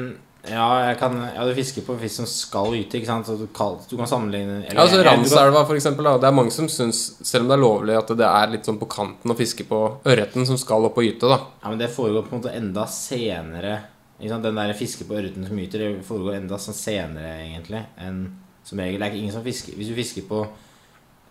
[0.49, 3.25] ja, jeg kan Ja, du fisker på fisk som skal gyte, ikke sant?
[3.29, 6.03] Så du, kan, du kan sammenligne eller- Ja, altså Ramselva, for eksempel.
[6.03, 6.17] Da.
[6.17, 8.79] Det er mange som syns, selv om det er lovlig, at det er litt sånn
[8.79, 11.27] på kanten å fiske på ørreten som skal opp og gyte.
[11.29, 13.79] da Ja, men det foregår på en måte enda senere.
[14.19, 14.43] Ikke sant?
[14.43, 17.85] Den der fiske på ørreten som gyter, det foregår enda sånn senere, egentlig.
[17.99, 18.23] Enn
[18.63, 18.99] som regel.
[18.99, 20.41] Det er ikke ingen som fisker Hvis du fisker på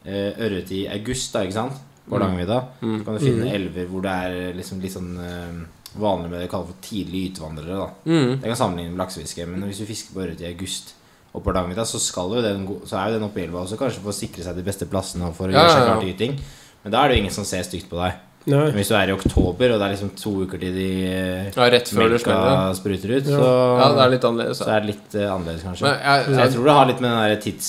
[0.06, 1.72] eh, ørret i august, da, ikke sant?
[2.08, 2.98] På langvidda, Hardangervidda, Mm.
[2.98, 6.46] så kan du finne elver hvor det er liksom litt sånn eh, vanlig med det
[6.46, 8.40] vi kaller for tidlige ytevandrere da Mm.
[8.40, 10.94] Det kan sammenligne med laksefiske, men hvis du fisker på ørret i august
[11.32, 14.16] og på Hardangervidda, så, så er jo den oppe i elva også, kanskje for å
[14.16, 16.38] sikre seg de beste plassene for å gjøre seg klar til gyting.
[16.82, 18.24] Men da er det jo ingen som ser stygt på deg.
[18.48, 18.64] Nei.
[18.70, 20.90] Men hvis du er i oktober, og det er liksom to uker til de
[21.52, 22.36] Ja, rett før melka
[22.78, 23.36] spruter ut, Ja.
[23.36, 23.48] så,
[23.80, 24.58] Ja, det er litt annerledes.
[24.62, 25.90] så er det litt uh, annerledes, kanskje.
[25.92, 27.68] Jeg, jeg jeg, tror det har litt med den der tids...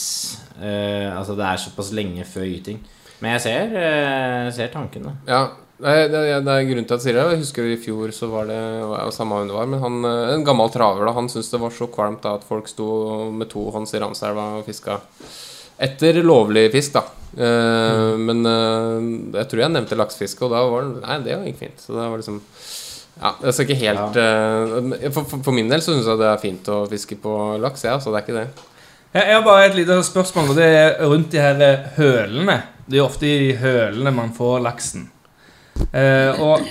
[0.60, 2.80] Uh, altså det er såpass lenge før gyting.
[3.20, 5.14] Men jeg ser, uh, ser tanken, da.
[5.28, 5.42] ja,
[5.80, 7.26] det, det, det er grunnen til at jeg sier det.
[7.34, 8.60] Jeg husker i fjor så var det
[9.16, 11.72] samme hvem det var, men han, eh, en gammel traver da, han syntes det var
[11.76, 12.88] så kvalmt da at folk sto
[13.32, 15.00] med to hånds i Ramselva og fiska
[15.80, 17.06] etter lovlig fisk, da.
[17.40, 21.60] Eh, Men eh, jeg tror jeg nevnte laksefiske, og da var det Nei, det gikk
[21.62, 21.84] fint.
[21.86, 22.42] Så det var liksom
[23.20, 26.28] Ja, jeg skal ikke helt eh, for, for, for min del så syns jeg det
[26.32, 28.66] er fint å fiske på laks, ja, så det er ikke det.
[29.16, 32.60] Jeg jeg har bare et lite spørsmål, og det er rundt de her eh, hølene.
[32.90, 35.08] Det er ofte i hølene man får laksen.
[35.92, 36.66] Eh, og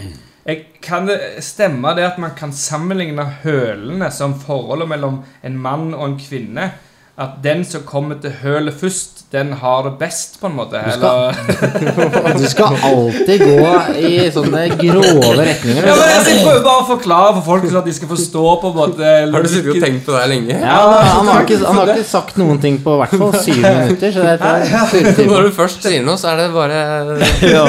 [0.48, 5.90] jeg, kan det stemme det at man kan sammenligne hølene som forholdet mellom en mann
[5.94, 6.70] og en kvinne?
[7.18, 10.78] At den som kommer til hølet først, den har det best, på en måte?
[10.94, 11.34] skal-
[12.38, 15.88] Du skal alltid gå i sånne grove retninger.
[15.88, 18.70] Ja, men jeg prøver bare å forklare for folk så at de skal forstå på
[18.70, 20.60] en måte Har du sittet og tenkt på det lenge?
[20.62, 20.78] Ja,
[21.10, 24.14] han, har ikke, han har ikke sagt noen ting på i hvert fall syv minutter,
[24.14, 26.82] så det er et Når du først sier noe, så er det bare
[27.56, 27.66] Ja.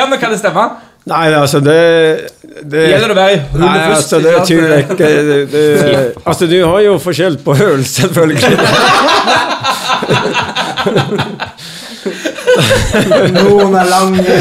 [0.00, 0.70] Ja, men kan det stemme?
[1.06, 1.76] Nei, altså det,
[2.64, 5.08] det Gjelder å være i Nei, altså det er tydelig tror jeg ikke.
[5.28, 5.62] Det, det,
[6.30, 8.56] altså du har jo forskjell på høl, selvfølgelig.
[13.36, 14.36] Noen er lange,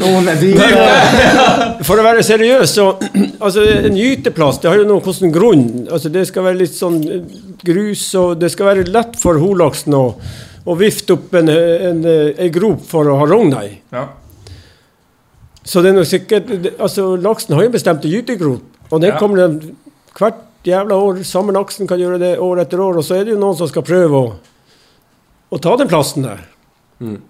[0.00, 1.82] noen er dyre.
[1.84, 2.86] For å være seriøs, så
[3.44, 7.00] altså En gyteplass det har jo noe hvordan grunn altså Det skal være litt sånn
[7.64, 10.04] grus, og det skal være lett for holaksen å,
[10.64, 13.74] å vifte opp en, en, en grop for å ha rogna i.
[13.94, 14.08] Ja.
[15.64, 19.18] Så det er nok sikkert Altså, laksen har jo bestemte gytegrop, og den Ja.
[19.18, 19.76] kommer den
[20.18, 21.22] hvert jævla år.
[21.24, 23.68] Samme laksen kan gjøre det år etter år, og så er det jo noen som
[23.68, 24.34] skal prøve å,
[25.52, 26.44] å ta den plassen der.
[27.00, 27.20] Mm.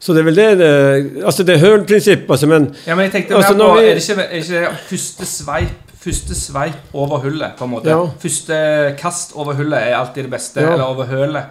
[0.00, 3.12] Så det er vel det det Altså, det er hølprinsipp, altså, men Ja, men jeg
[3.12, 7.18] tenkte Altså, på vi- Er det ikke, er det ikke første sveip Første sveip over
[7.18, 7.88] hullet, på en måte?
[7.88, 8.04] Ja.
[8.20, 10.60] Første kast over hullet er alltid det beste.
[10.60, 10.74] Ja.
[10.74, 11.44] Eller over hølet.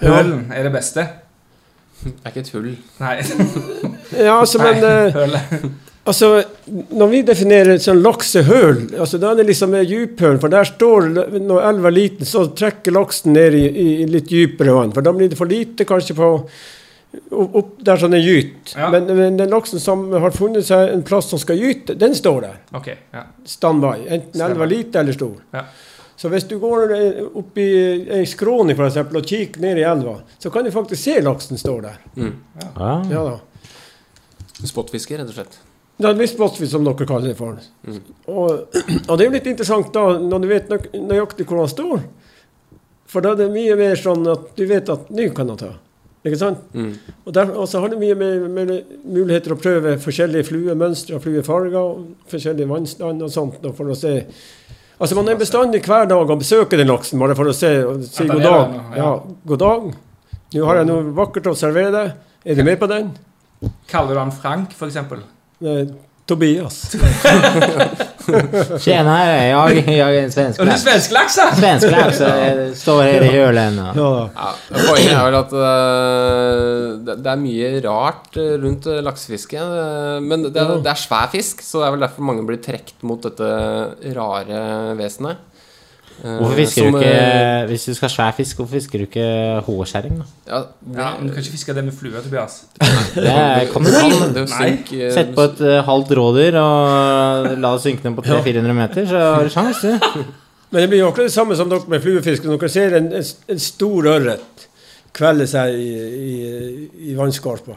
[0.00, 1.08] Hølen er det beste.
[2.02, 2.72] Det er ikke et hull.
[3.02, 3.14] Nei.
[4.10, 5.64] Ja, altså, men Nei, eh.
[6.10, 6.30] Altså,
[6.66, 11.60] når vi definerer sånn laksehull, altså da er det liksom djuphøl, for der står Når
[11.68, 15.30] elva er liten, så trekker laksen ned i, i litt dypere vann, for da blir
[15.30, 16.30] det for lite kanskje på
[17.30, 18.74] opp der sånn den gyter.
[18.78, 18.88] Ja.
[18.94, 22.40] Men, men den laksen som har funnet seg en plass som skal gyte, den står
[22.46, 22.58] der.
[22.78, 23.24] Ok, ja.
[23.50, 24.06] Standby.
[24.06, 25.34] Enten elva er lite eller stor.
[25.54, 25.64] Ja.
[26.20, 27.70] Så hvis du går eh, opp i
[28.18, 31.60] ei skråning for eksempel, og kikker ned i elva, så kan du faktisk se laksen
[31.60, 31.98] står der.
[32.20, 32.92] Ja.
[33.08, 33.38] Ja da.
[34.68, 35.56] Spotfiske, rett og slett.
[36.00, 37.56] Det er lystbåtsfisk, som dere kaller det for.
[37.84, 38.00] Mm.
[38.32, 38.76] Og,
[39.08, 42.04] og det er jo litt interessant da, når du vet nøy nøyaktig hvor han står.
[43.10, 45.74] For da er det mye mer sånn at du vet at nå kan han ta.
[46.20, 46.62] Ikke sant?
[46.76, 46.92] Mm.
[47.24, 48.72] Og, der, og så har du mye mer, mer
[49.08, 53.60] muligheter å prøve forskjellige fluemønstre og fluefarger og forskjellige vannstand og sånt.
[53.64, 54.18] da, for å se.
[55.00, 57.70] Altså Man er bestandig hver dag og besøker den laksen bare for å se
[58.04, 58.74] si god dag.
[58.98, 59.10] Ja,
[59.48, 59.86] god dag.
[60.52, 62.12] Nå har jeg noe vakkert å servere deg.
[62.44, 63.14] Er du med på den?
[63.88, 64.74] Kaller du han Frank?
[64.76, 65.86] Eh,
[66.30, 66.76] Tobias.
[68.78, 70.82] Tjenare, jag, jag är en svensk lax.
[70.82, 71.56] svensk laks, da?
[71.56, 73.78] Svensk lax, eh, står her i hølen.
[73.82, 73.96] Og.
[73.96, 74.28] Ja.
[74.36, 74.52] Ja,
[74.86, 79.58] poenget er vel at uh, det, det er mye rart øh, rundt laksefiske.
[80.22, 83.26] men det, det er svær fisk, så det er vel derfor mange blir trukket mot
[83.26, 83.50] dette
[84.14, 84.62] rare
[85.00, 85.49] vesenet.
[86.20, 87.12] Eh, Hvorfor fisker som, du ikke
[87.62, 89.28] øh, Hvis du skal ha svær fisk, hvorfor fisker du ikke
[89.66, 90.26] hårskjæring, da?
[90.50, 90.58] ja,
[90.98, 92.58] Ja, men Du kan ikke fiske det med flue, Tobias.
[93.14, 98.16] Det kan du øh, Sett på et eh, halvt rådyr og la det synke ned
[98.18, 100.24] på 300-400 meter, så har du sjans, du.
[100.70, 102.46] Men det blir jo akkurat det samme som dere med fluefiske.
[102.46, 104.66] Når dere ser en, en, en stor ørret
[105.16, 105.88] kvelde seg i,
[106.30, 106.34] i,
[107.10, 107.74] i vannskorpa,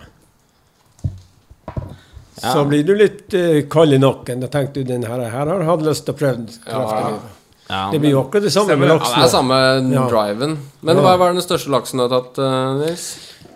[2.44, 2.52] Ja.
[2.54, 4.42] så blir du litt uh, kald i nakken.
[4.44, 6.74] Da tenker du den her, her har hatt lyst til å prøve Ja.
[6.74, 7.40] kraftelivet.
[7.70, 9.60] Ja, Det blir jo akkurat det samme med ja, det er samme
[9.94, 10.08] Ja.
[10.10, 10.58] driven.
[10.82, 11.02] Men Ja.
[11.04, 13.06] hva var den største laksen du har tatt, øh, Nils?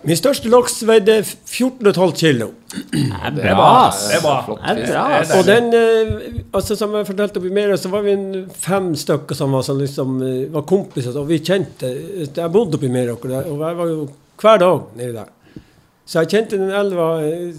[0.04, 2.52] Min største laks veide 14,5 kilo.
[2.70, 3.90] det er Det bra, er bra.
[3.90, 4.44] Det er bra.
[4.46, 5.38] Flott Det er bra.
[5.38, 9.34] Og den, eh, altså som jeg fortalte oppe i Mera, så var vi fem stykker
[9.34, 11.16] som var, som liksom, eh, var kompiser.
[11.16, 11.82] Og vi kjente
[12.36, 14.08] Jeg bodde oppe i Mera, og jeg var jo
[14.40, 15.28] hver dag nedi der.
[16.06, 17.52] Så jeg kjente den elva eh,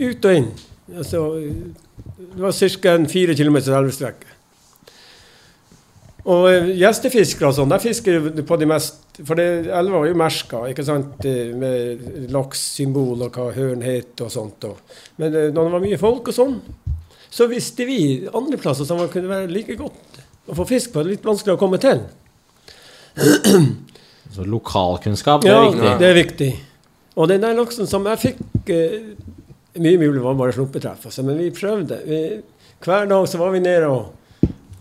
[0.00, 0.50] ut og inn.
[0.96, 1.22] Altså,
[2.34, 2.94] det var ca.
[2.94, 4.26] en fire kilometer elvestrekke.
[6.30, 10.18] Og eh, gjestefiskere og sånn, der fisker på de mest For det, elva var jo
[10.20, 14.64] merka, ikke sant, eh, med lakssymbol og hva høren het og sånt.
[14.68, 14.78] Og.
[15.18, 16.54] Men eh, når det var mye folk og sånn,
[17.32, 17.98] så visste vi
[18.30, 20.20] andre plasser som kunne være like godt
[20.52, 21.02] å få fisk på.
[21.08, 22.04] Litt vanskelig å komme til.
[24.32, 25.90] Så lokalkunnskap, det er Ja, viktig.
[26.00, 26.50] det er viktig.
[27.20, 28.70] Og den der laksen som jeg fikk
[29.82, 31.96] Mye mulig var bare slumpetreff, altså, men vi prøvde.
[32.04, 32.16] Vi,
[32.84, 34.10] hver dag så var vi nede og,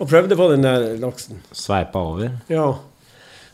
[0.02, 1.44] og prøvde på den der laksen.
[1.54, 2.32] Sveipa over.
[2.50, 2.66] Ja.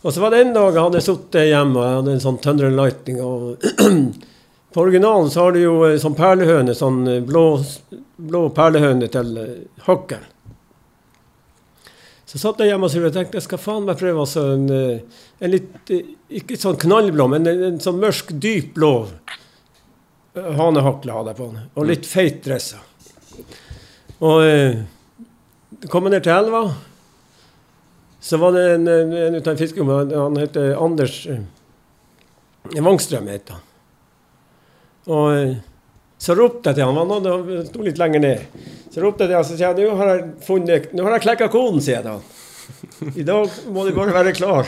[0.02, 2.40] Og så var det en dag jeg hadde sittet hjemme og jeg hadde en sånn
[2.44, 3.20] Thunder and Lightning.
[3.20, 3.68] Og
[4.74, 7.44] på originalen så har du jo sånn perlehøne, sånn blå,
[8.32, 9.36] blå perlehøne til
[9.90, 10.24] hakkel.
[12.28, 15.52] Så satt jeg hjemme og tenkte jeg skal faen meg prøve altså en, eh, en
[15.54, 18.92] litt eh, Ikke sånn knallblå, men en, en sånn mørk, dyp blå
[20.36, 21.70] eh, hanehakle hadde jeg på den.
[21.76, 22.84] Og litt feit dressa.
[24.28, 24.44] Og
[25.86, 26.64] kom jeg ned til elva.
[28.28, 31.44] Så var det en, en, en av fiskerommet, han heter Anders eh,
[32.82, 33.28] Wangstrøm.
[33.30, 33.62] het han.
[35.08, 35.54] Og eh,
[36.18, 38.66] så ropte jeg til han, han sto litt lenger ned.
[38.90, 41.28] Så ropte jeg til han, så sier jeg, nå har jeg funnet, nå har jeg
[41.28, 42.18] klekka koden, sier jeg da.
[43.16, 44.68] I dag må du bare være klar.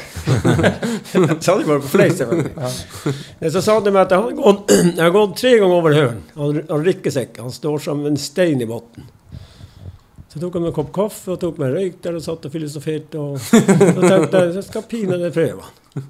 [1.43, 3.49] sa de bare på fleis, Ja.
[3.51, 4.71] Så sa de meg at jeg har gått,
[5.17, 6.21] gått tre ganger over høren.
[6.37, 9.09] Han, han rikker seg ikke, han står som en stein i bunnen.
[10.29, 12.53] Så tok han en kopp kaffe og tok meg en røyk der og satt og
[12.53, 13.17] filosoferte.
[13.17, 16.03] Og så tenkte jeg jeg skal pinadø prøve han.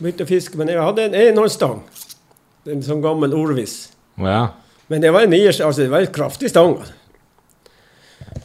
[0.00, 1.82] Begynte å fiske, men jeg hadde en enhåndsstang.
[2.70, 3.74] En sånn gammel orvis.
[4.20, 4.52] Ja.
[4.92, 6.78] Men det var en niers, altså det var en kraftig stang.
[6.78, 6.96] altså.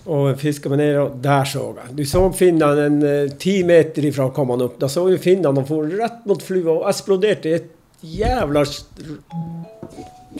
[0.05, 1.93] Og fiska meg ned, og der så jeg.
[1.97, 4.79] Du så finnene en eh, ti meter ifra kom han opp.
[4.81, 7.71] Da så vi finnene og for rett mot flua og eksploderte i et
[8.05, 8.65] jævla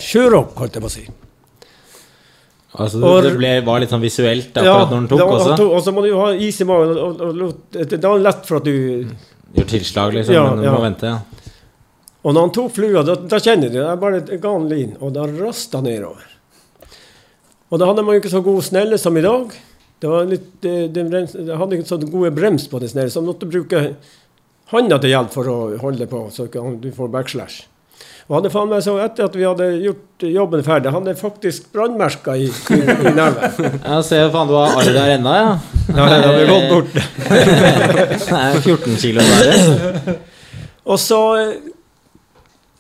[0.02, 1.06] sjøropp, holdt jeg på å si.
[2.80, 5.70] Altså, Og- det ble, var litt sånn visuelt akkurat når den tok da- også.
[5.72, 6.98] og så må du jo ha is i magen.
[6.98, 9.08] Og, og, det er lett for at du
[9.56, 10.72] Gjør tilslag, liksom, Ja, men du ja.
[10.76, 11.04] må vente.
[11.08, 11.20] Ja.
[12.26, 13.86] Og når han tok flua, da, da kjenner du det.
[13.86, 16.26] er bare ga han lin, og da rasta nedover.
[17.72, 19.54] Og da hadde man jo ikke så god snelle som i dag.
[20.00, 21.06] Det, var litt, det, det,
[21.46, 23.96] det hadde ikke så gode brems på det snelle, så man måtte bruke
[24.74, 27.64] handa til hjelp for å holde på, så du får backslash.
[28.26, 31.68] Og hadde faen meg så etter at vi hadde gjort jobben ferdig, han er faktisk
[31.76, 33.60] brannmerka i, i, i neven.
[33.86, 35.52] Ja, se faen, du har arr der ennå, ja.
[35.94, 36.96] Ja, det vi gått bort.
[38.40, 40.16] Er 14 kilo der.
[40.90, 41.54] Og så eh,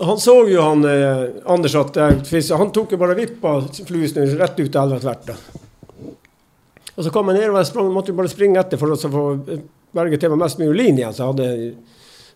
[0.01, 1.21] Han så jo han eh,
[1.53, 1.95] Anders at
[2.58, 5.31] Han tok jo bare vippa fluesnurr rett ut av elva tvert.
[6.95, 9.13] Og så kom jeg ned og sprang, måtte jo bare springe etter for å så
[9.13, 9.29] få
[9.95, 11.49] berget til meg mest mulig lin igjen, så jeg hadde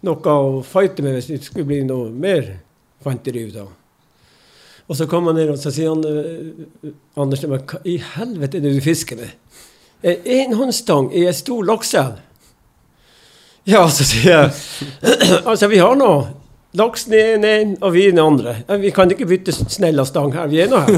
[0.05, 2.51] noe å fighte med hvis det skulle bli noe mer
[3.03, 3.69] fanteri ut av.
[4.89, 8.65] Og så kom han ned og så sier han eh, Anders hva i helvete er
[8.65, 9.35] det du fisker med?
[10.01, 12.17] En enhåndsstang i en stor lakseelv?
[13.69, 14.51] Ja, så sier jeg
[15.49, 16.11] Altså, vi har nå
[16.79, 18.55] laksen i den ene, og vi i den andre.
[18.81, 20.91] Vi kan ikke bytte snella stang her, vi er nå her.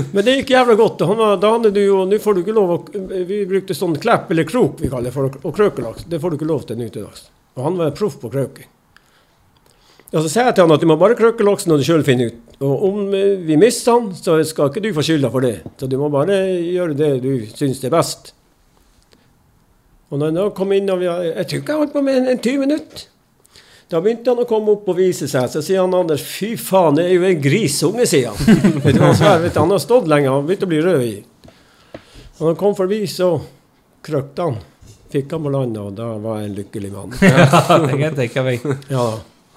[0.14, 1.02] Men det gikk jævla godt.
[1.10, 2.78] Han da hadde du jo Nå får du ikke lov å
[3.26, 6.06] Vi brukte sånn klepp eller krok, vi kaller det, for å krøke laks.
[6.06, 7.26] Det får du ikke lov til nå til dags.
[7.58, 8.70] Og han var proff på krøking.
[10.10, 12.02] Og så sier jeg til han at du må bare krøkke laksen når du sjøl
[12.06, 12.38] finner ut.
[12.66, 15.60] Og om eh, vi mister han, så skal ikke du få skylda for det.
[15.78, 18.32] Så du må bare gjøre det du syns er best.
[20.10, 22.18] Og når han da kom inn og vi, Jeg tror ikke jeg holdt på med
[22.18, 23.06] en, en 20 minutter.
[23.90, 25.46] Da begynte han å komme opp og vise seg.
[25.50, 28.60] Så sier han Anders fy faen, det er jo en grisunge, sier han.
[28.84, 31.06] vet du hva han vet du, Han har stått lenge, han begynte å bli rød
[31.06, 31.16] i.
[32.38, 33.32] Og når han kom forbi, så
[34.06, 34.60] krøkte han.
[35.10, 37.18] Fikk han på landet, og da var jeg en lykkelig mann.
[37.18, 37.46] ja,
[37.82, 38.70] det kan jeg tenke meg.
[38.90, 39.06] Ja,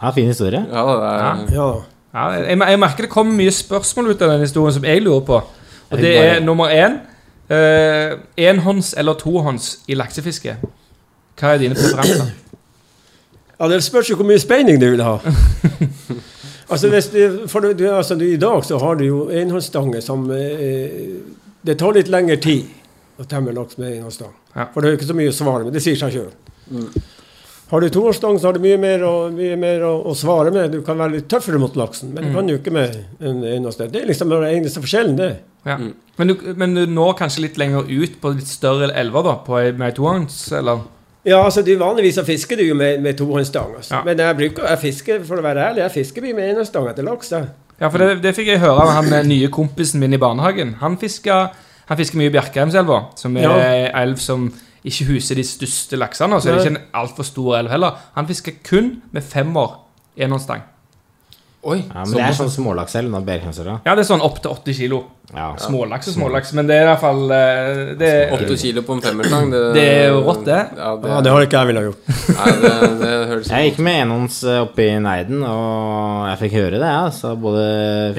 [0.03, 0.65] Ja, fin historie.
[0.67, 1.67] Ja, det er ja.
[2.13, 5.23] Ja, jeg, jeg merker det kommer mye spørsmål ut av den historien som jeg lurer
[5.25, 5.39] på.
[5.89, 6.99] Og det er nummer én
[7.49, 8.17] eh,
[8.49, 10.57] Enhånds eller tohånds i laksefiske?
[11.39, 12.33] Hva er dine preferanser?
[13.59, 15.13] Ja, Det spørs jo hvor mye speining du vil ha.
[16.71, 20.25] altså, hvis du, for du, altså du, I dag så har du jo enhåndsstanger som
[20.35, 21.21] eh,
[21.63, 22.65] Det tar litt lengre tid
[23.21, 24.33] å temme laks med enhåndsstang.
[24.55, 24.65] Ja.
[24.73, 25.77] For det er jo ikke så mye å svare med.
[25.77, 26.33] Det sier seg sjøl.
[27.73, 30.69] Har du toårsstang, så har du mye mer, å, mye mer å, å svare med.
[30.75, 33.89] Du kan være litt tøffere mot laksen, men du kan jo ikke med en enhåndsstang.
[33.89, 35.29] Det er liksom den eneste forskjellen, det.
[35.65, 35.79] Ja.
[36.19, 39.33] Men, du, men du når kanskje litt lenger ut på litt større elver, da?
[39.47, 40.83] På med tohånds, eller?
[41.25, 43.77] Ja, altså du Vanligvis så fisker du jo med, med tohåndsstang.
[43.79, 43.95] Altså.
[43.95, 44.01] Ja.
[44.05, 47.07] Men jeg bruker, jeg fisker, for å være ærlig, jeg fisker mye med enhåndsstang etter
[47.07, 47.31] laks.
[47.33, 50.75] Ja, for det, det fikk jeg høre av han eh, nye kompisen min i barnehagen.
[50.83, 51.49] Han fisker,
[51.89, 53.55] han fisker mye i Bjerkreimselva, som er Ja.
[54.03, 54.51] elv som
[54.83, 56.41] ikke huser de største laksene.
[56.41, 58.03] Så er det ikke en altfor stor elv heller.
[58.17, 59.79] Han fisker kun med femmer
[60.19, 60.69] enhåndsstang.
[61.63, 61.77] Oi.
[61.79, 63.77] Ja, men det er sånn smålakselv nå, Bjerkreimsøra.
[63.85, 64.97] Ja, det er sånn opp til 80 kilo.
[65.31, 65.53] Ja.
[65.63, 69.03] Smålaks og smålaks, men det er i hvert fall det er, 80 kilo på en
[69.05, 69.47] femmerstang.
[69.53, 70.59] Det, det er jo rått, det.
[70.75, 72.11] Ja, det, Ja, det har ikke jeg villet gjort.
[72.41, 76.59] Nei, det, det høres Jeg gikk med enhånds eh, oppe i Neiden, og jeg fikk
[76.59, 77.07] høre det, ja.
[77.15, 77.65] Så både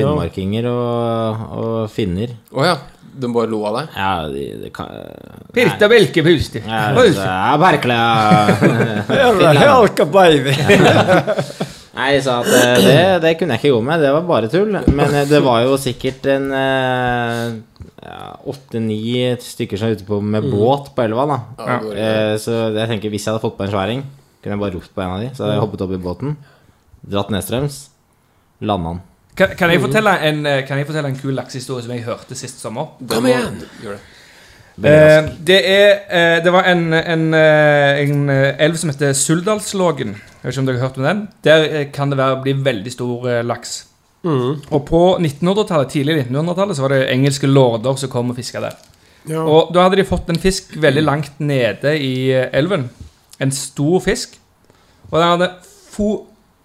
[0.01, 2.33] finnmarkinger og, og finner.
[2.57, 2.79] Oh, ja.
[3.15, 3.93] Du bare lo av deg?
[3.95, 4.89] Ja, det, de kan
[5.55, 6.63] Pirta belke pusti.
[6.67, 6.89] Ja,
[7.55, 7.99] er merkelig.
[9.63, 10.55] Helka baby!
[11.95, 14.01] Nei, jeg sa at eh, det, det kunne jeg ikke gå med.
[14.03, 14.73] Det var bare tull.
[14.99, 16.49] Men eh, det var jo sikkert en
[18.51, 18.99] åtte-ni
[19.41, 21.25] stykker som er ute på med båt på elva.
[21.31, 21.79] da Ja.
[21.95, 24.03] Eh, Så jeg tenker hvis jeg hadde fått på en sværing,
[24.43, 25.31] kunne jeg bare ropt på en av de.
[25.35, 26.35] Så hadde jeg hoppet opp i båten,
[27.15, 27.79] dratt nedstrøms,
[28.61, 29.03] landa den.
[29.35, 32.37] Kan, kan, jeg fortelle en, eh, kan jeg fortelle en kul laksehistorie som jeg hørte
[32.39, 32.93] sist sommer?
[33.11, 33.65] Kom igjen!
[34.75, 34.91] Det.
[34.91, 40.15] Eh, det er eh, Det var en, en, eh, en eh, elv som heter Suldalslågen.
[40.15, 41.25] Jeg vet ikke om dere har hørt om den?
[41.47, 43.75] Der kan det være, bli veldig stor eh, laks.
[44.25, 48.79] Og på 1900-tallet, tidlig 1900-tallet så var det engelske lorder som kom og fiska der.
[49.29, 49.43] Ja.
[49.43, 52.87] Og da hadde de fått en fisk veldig langt nede i elven.
[53.43, 54.39] En stor fisk.
[55.11, 55.51] Og den hadde
[55.93, 56.09] fo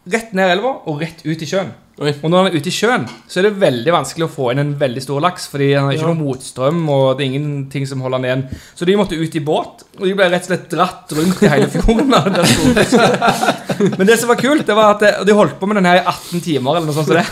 [0.10, 1.74] rett ned elva og rett ut i sjøen.
[2.00, 2.14] Oi.
[2.24, 4.62] Og når han er ute i sjøen, så er det veldig vanskelig å få inn
[4.62, 5.50] en veldig stor laks.
[5.52, 6.14] Fordi han har ikke Ja.
[6.14, 8.44] noe motstrøm, og det er ingenting som holder han igjen.
[8.80, 11.48] Så de måtte ut i båt, og de ble rett og slett dratt rundt i
[11.52, 12.08] hele fjorden.
[14.00, 15.98] Men det som var kult, det var at de- de holdt på med den her
[16.00, 16.78] i 18 timer.
[16.78, 17.26] eller noe sånt som det.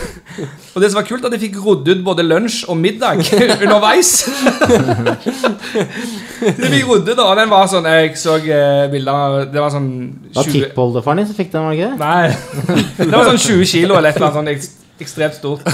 [0.76, 3.24] Og det som var kult, at de fikk rodd ut både lunsj og middag
[3.64, 4.28] underveis.
[6.38, 9.72] De fikk rodd ut, og den var sånn Jeg så eh, bilder av Det var
[9.74, 9.88] sånn
[10.28, 11.98] Det var 20 tippoldefaren din som fikk den, var det ikke det?
[11.98, 12.28] Nei.
[13.08, 14.57] Det var sånn 20 kilo eller et eller annet sånn ek-
[15.04, 15.64] ekstremt stort.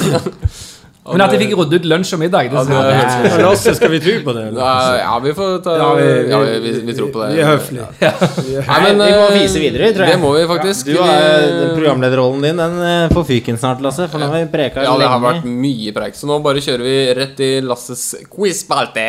[1.05, 3.41] Men at de fikk rodd ut lunsj og middag det, Ja, det er det Ja,
[3.45, 4.45] Lasse, skal vi tro på det?
[4.57, 7.35] Nei, Ja, vi får ta Ja, vi- Ja, vi, vi, vi tror på det.
[7.37, 7.89] Vi er høflige.
[8.01, 10.14] Nei, men, vi må eh, vise videre, tror jeg.
[10.16, 10.89] Det må vi faktisk.
[10.89, 11.45] Du har
[11.77, 14.09] programlederrollen din, den eh, får fyken snart, Lasse.
[14.09, 16.87] For nå har vi preka Ja, det har vært mye preik, så nå bare kjører
[16.89, 19.07] vi rett i Lasses quiz-spalte.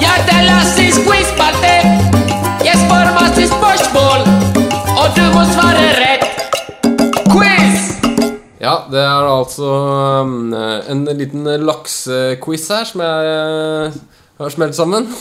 [0.00, 1.74] Ja, det er Lasses quizspalte.
[2.64, 4.24] Jeg spør masse spørsmål,
[4.96, 6.01] og du må svare rett.
[8.62, 9.68] Ja, det er altså
[10.22, 13.96] um, en liten laksequiz her som jeg eh,
[14.38, 15.08] har smelt sammen.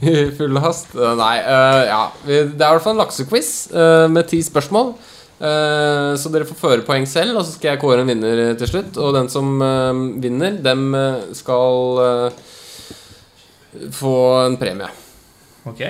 [0.00, 0.94] I full hast.
[0.96, 2.00] Eh, Nei, eh, ja.
[2.24, 4.94] Det er i hvert fall en laksequiz eh, med ti spørsmål.
[5.42, 8.72] Eh, så dere får føre poeng selv, og så skal jeg kåre en vinner til
[8.72, 8.96] slutt.
[9.04, 9.52] Og den som
[10.22, 10.96] vinner, dem
[11.36, 12.32] skal
[14.00, 14.16] få
[14.46, 14.88] en premie.
[15.68, 15.82] Ok,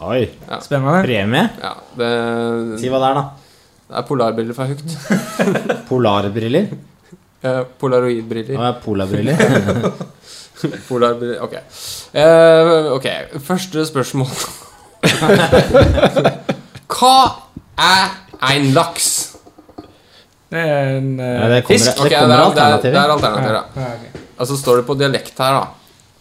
[0.00, 0.22] Oi.
[0.64, 1.00] Spennende.
[1.04, 1.48] Premie?
[1.60, 2.10] Ja, det,
[2.80, 3.49] Si hva det er, da.
[3.90, 4.82] Det er polarbriller for høyt.
[5.90, 6.66] Polarbriller?
[7.42, 8.60] Eh, Polaroidbriller.
[8.60, 9.36] Er polarbriller?
[10.88, 11.54] Polarbriller, ok.
[12.14, 13.06] Eh, ok,
[13.42, 14.28] første spørsmål.
[16.90, 17.16] Hva
[17.80, 18.06] er
[18.52, 19.08] en laks?
[20.50, 21.90] Det er en eh, Ja, det kommer, fisk.
[21.90, 22.94] det Ok, kommer det er, det er, alternativer.
[22.94, 23.64] det er alternativer, da.
[23.76, 24.04] Ja, ok.
[24.40, 25.64] Og så står det på dialekt her, da.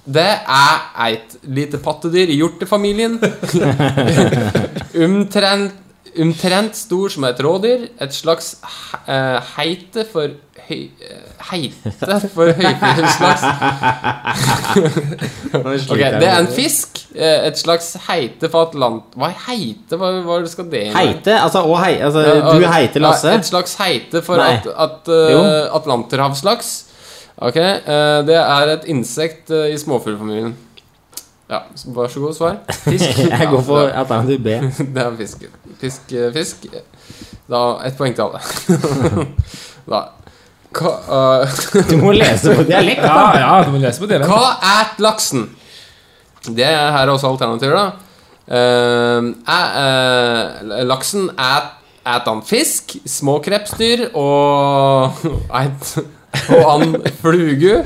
[0.09, 0.77] Det er
[1.11, 3.19] et lite pattedyr i hjortefamilien.
[5.05, 5.75] Omtrent
[6.19, 7.87] Omtrent stor som et rådyr.
[8.03, 8.55] Et slags
[9.07, 10.33] eh, heite for
[10.69, 10.89] høy...
[10.99, 13.45] eh, Heite for høyfjellslaks.
[15.89, 16.99] Ok, det er en fisk.
[17.15, 19.15] eh, Et slags heite for atlant...
[19.15, 19.97] Hva er heite?
[19.99, 20.95] Hva, hva skal det inn?
[20.97, 21.37] Heite?
[21.39, 22.25] Altså, å hei, altså
[22.59, 23.33] du heiter Lasse?
[23.39, 25.09] Et slags heite for at, at
[25.79, 26.71] atlanterhavslaks.
[27.39, 27.55] Ok,
[28.27, 30.51] det er et insekt i småfuglfamilien.
[31.49, 31.63] Ja,
[31.95, 32.57] vær så god, svar.
[32.83, 33.19] Fisk.
[33.33, 34.45] Jeg går for Ja, alternativ B.
[34.95, 35.45] det, er fisk.
[35.81, 36.67] Fisk, eh, fisk.
[37.49, 38.41] Da ett poeng til alle.
[39.89, 40.03] da
[40.69, 43.39] Hva, uh, Du må lese på dialekt, Ja, da.
[43.41, 44.29] ja, du må lese på dialekt.
[44.29, 45.47] hva er laksen?
[46.45, 48.05] Det er her er også alternativer, da.
[48.49, 55.17] Uh, er, eh, laksen æt han fisk, små krepsdyr og
[55.63, 55.91] et
[56.49, 57.81] og and flugu.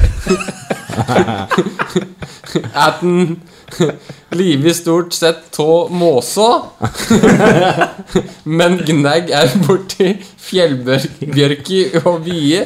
[2.84, 3.38] Et den
[4.38, 6.48] livet stort sett tå måså,
[8.60, 10.14] men gnegg er borti
[10.48, 12.66] fjellbjørki og vie.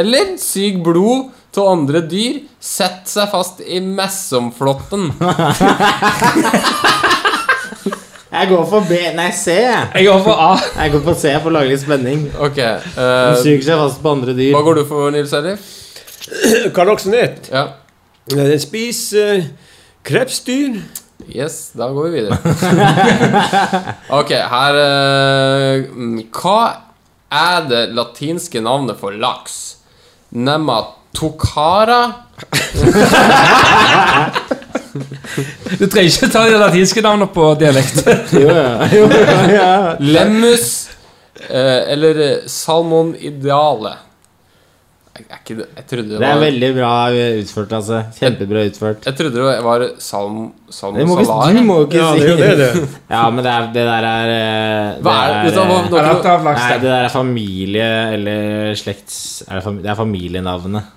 [0.00, 5.10] Eller syk blod av andre dyr setter seg fast i messomflotten.
[8.30, 9.56] Jeg går for B Nei, C.
[9.58, 10.52] Jeg går for A.
[10.78, 12.28] Jeg går for C for å lage litt spenning.
[12.38, 14.52] Ok, Den eh, suger seg fast på andre dyr.
[14.54, 15.66] Hva går du for, Nils Elif?
[16.76, 17.48] Kaloksen 1.
[17.52, 17.66] Ja.
[18.30, 19.44] Den spiser eh,
[20.06, 20.74] krepsdyr.
[21.30, 22.36] Yes, da går vi videre.
[24.20, 25.84] Ok, her eh,
[26.34, 26.62] Hva
[27.30, 29.76] er det latinske navnet for laks?
[30.30, 32.02] Nematocara?
[35.80, 38.00] Du trenger ikke ta de latinske navnene på dialekt.
[38.34, 38.88] Jo, ja.
[38.92, 39.04] Jo,
[39.54, 39.96] ja.
[40.00, 40.88] Lemmus?
[41.48, 43.92] eh, eller salmon ideale?
[45.28, 46.92] Er ikke det, jeg trodde det Det er veldig bra
[47.40, 47.98] utført, altså.
[48.18, 49.04] Kjempebra utført.
[49.06, 50.38] Jeg trodde det var Salm,
[50.70, 51.54] Salmo Det må ikke, Salah.
[51.56, 52.88] du må ikke Ja, si det er det, det.
[53.16, 55.60] Ja, men det, er, det der er Det Hva er er, eh,
[56.00, 59.20] Er laks Nei, det der er familie eller slekts...
[59.48, 60.96] Er det, er familienavnet.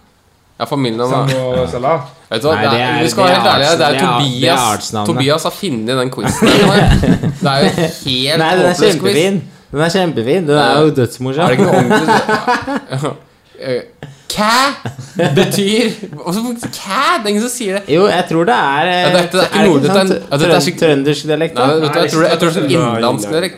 [0.60, 1.32] Ja, familienavnet.
[1.34, 2.00] Sambo Salah.
[2.30, 3.74] Vet du hva, Nei, det er, er- vi skal være helt er ærlige.
[3.78, 4.92] Det er er- er Tobias.
[5.10, 6.48] Tobias har funnet den quizen.
[6.48, 7.74] Det er jo
[8.06, 9.42] helt Nei, den er kjempefin.
[9.74, 10.48] Den er kjempefin.
[10.48, 11.44] Den er jo dødsmorsom.
[11.44, 12.08] Er det ikke noe ordentlig
[12.94, 13.06] Eh,
[14.34, 14.54] Kæ
[15.36, 15.92] betyr
[16.74, 17.02] Kæ?
[17.22, 17.84] Det er ingen som sier det.
[17.94, 19.94] Jo, jeg tror det er eh, Ja, dette er det er ikke nordisk.
[19.94, 21.54] ja, dette er Trøndersk dialekt?
[21.60, 23.58] Nei, vet du, jeg tror det, jeg tror det er sånn Nei, dialekt.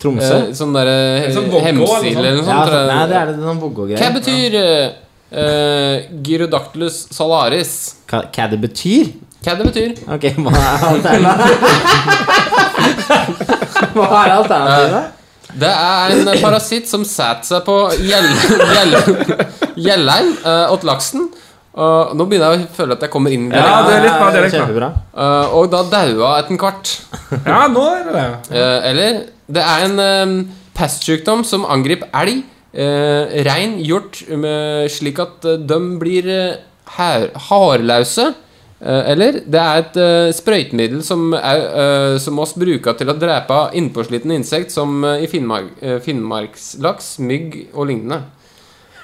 [0.00, 0.34] Tromsø?
[0.36, 0.96] Eh, Sånn derre
[1.34, 2.16] Sånn Vågå eller noe hemsil sånt.
[2.16, 2.64] eller noe Ja, sånt.
[2.68, 4.00] tror så, nei, det er det sånn Vågå-greier.
[4.00, 5.96] Hva betyr uh,
[6.28, 7.72] Gyrodactylus salaris?
[8.10, 9.04] Hva, hva det betyr?
[9.44, 9.90] Hva det betyr?
[10.16, 11.56] Ok, hva er alternativet?
[13.96, 15.19] hva er alternativet?
[15.58, 18.34] Det er en parasitt som setter seg på gjell-
[18.74, 19.46] gjell-
[19.80, 21.28] gjellein uh, åt laksen.
[21.80, 23.60] Og nå begynner jeg å føle at jeg kommer inn i det.
[23.62, 24.88] Ja, det er litt bra, det er litt bra.
[25.14, 26.94] Uh, og da daua etter en kvart.
[27.46, 28.24] Ja, nå er det det.
[28.58, 29.20] Eh, eller
[29.50, 30.34] Det er en um,
[30.78, 32.42] pestsykdom som angriper elg,
[32.74, 36.58] uh, rein, hjort, med- slik at uh, de blir uh,
[36.98, 38.28] her, hardløse.
[38.34, 38.46] Eh,
[38.80, 43.58] eller det er et uh, sprøytemiddel som, er, uh, som oss bruker til å drepe
[43.76, 48.22] innpåslitne insekt, som uh, i Finnmark, uh, finnmarkslaks, mygg og lignende.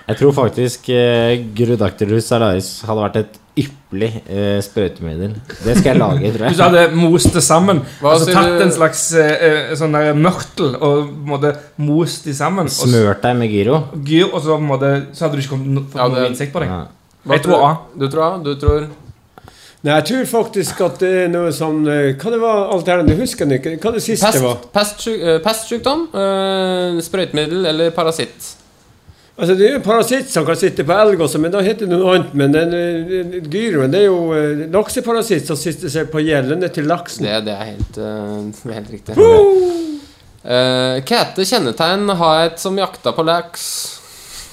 [0.06, 5.32] Jeg tror faktisk uh, Gyrodactylus salaris hadde vært et ypperlig uh, sprøytemiddel.
[5.64, 8.64] Det skal jeg lage, tror Hvis du hadde most det sammen, Hva altså tatt du?
[8.66, 13.24] en slags eh, eh, sånn der mørtel og på en måte most de sammen, Smørt
[13.24, 13.80] deg med gyro.
[14.04, 16.28] gyr, og så, på en måte, så hadde du ikke kommet noe, fått Ja, noe
[16.28, 16.72] insekt på deg.
[16.72, 16.84] Ja.
[17.32, 17.72] Jeg tror A.
[17.96, 18.30] Du tror A?
[18.44, 18.86] Du tror
[19.84, 23.20] Nei, jeg tror faktisk at det er noe sånn eh, Hva det var alternativt?
[23.20, 23.74] Husker jeg ikke.
[23.82, 24.62] Hva det siste pest, var?
[24.74, 28.54] Pestsykdom, eh, pestsykdom, eh, sprøytemiddel eller parasitt?
[29.36, 31.84] Altså, det er jo en parasitt som kan sitte på elg også, men da heter
[31.84, 32.30] det noe annet.
[32.40, 32.70] Men den,
[33.52, 37.28] gyroen, det er jo lakseparasitt som sitter seg på gjellene til laksen.
[37.28, 39.18] Det, det, er, helt, er helt riktig.
[40.46, 43.68] Uh, Hva heter kjennetegn har et som jakta på laks?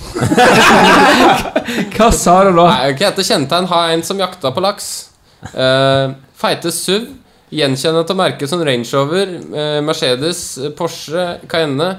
[1.96, 2.68] Hva sa du da?
[2.92, 5.13] Kete hva heter kjennetegn har en som jakta på laks?
[5.52, 7.10] Uh, feite SUV.
[7.54, 11.92] Gjenkjenne til merket som Range Rover, uh, Mercedes, eh, Porsche, Cayenne.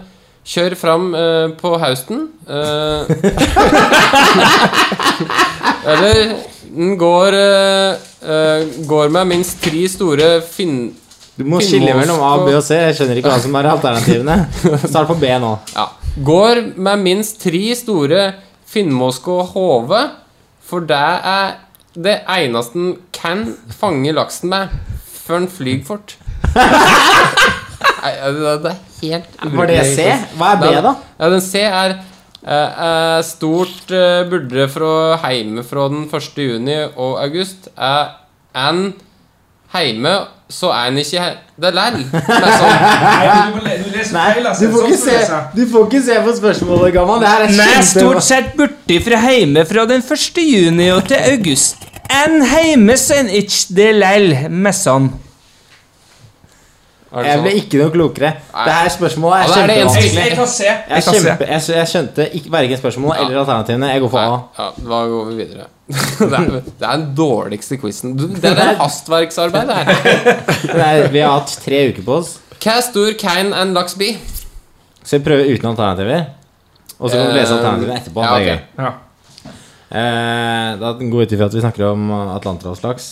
[0.45, 2.27] Kjør fram uh, på Houston.
[2.49, 3.07] eh.
[5.93, 6.35] eller
[6.75, 7.37] den går
[8.89, 10.95] Går med minst tre store finn...
[11.37, 12.77] Du må skille mellom A, B og C.
[12.79, 14.37] Jeg skjønner ikke hva som er alternativene.
[14.89, 15.53] Start på B nå.
[15.75, 15.89] Ja.
[16.25, 18.33] Går med minst tre store
[18.75, 20.01] Finnmosk og hove,
[20.65, 21.57] for det er
[21.95, 22.95] det eneste den
[23.25, 24.73] kan fange laksen med
[25.25, 26.19] før den flyr fort.
[28.05, 30.05] Nei, det er helt Var det C?
[30.37, 30.93] Hva er B, da?
[31.19, 36.37] Ja, den C er eh, er stort uh, burde fra heime fra den 1.
[36.37, 37.71] juni og august.
[37.77, 38.13] Er
[38.69, 38.93] en
[39.75, 40.13] heime,
[40.53, 41.41] så er en ikke her.
[41.57, 41.97] Det er er
[42.61, 42.77] sånn.
[44.13, 44.29] Nei,
[44.61, 45.17] du får ikke se,
[45.57, 47.25] du får ikke se på spørsmålet, gammal.
[47.25, 50.45] Det her er Nei, stort sett borte fra heime fra den 1.
[50.45, 51.84] juni og til august.
[52.11, 55.09] En heimesen itch de det messan.
[55.11, 55.21] sånn.
[57.15, 58.31] Er Jeg ble ikke noe klokere.
[58.51, 60.15] Det her spørsmålet er er kjempevanskelig.
[60.15, 60.39] Jeg.
[60.65, 63.91] Jeg, Jeg kjempe, jeg, jeg skjønte ikke verken spørsmålet eller alternativene.
[63.93, 64.41] Jeg går for A.
[64.59, 65.67] Ja, da går vi videre.
[66.19, 68.17] det, er, det er den dårligste quizen.
[68.19, 69.95] Det er hastverksarbeid, det her.
[70.81, 73.95] Nei, vi har hatt tre uker på oss, Hva stor Kain and laks
[75.05, 76.25] Skal så vi prøver uten alternativer.
[76.99, 78.23] Og så kan vi lese Eh, alternativene etterpå.
[78.25, 78.63] ja, Det er ok.
[78.79, 78.93] Ja.
[79.91, 83.11] Eh, da går ut ifra at vi snakker om atlanterhavslaks.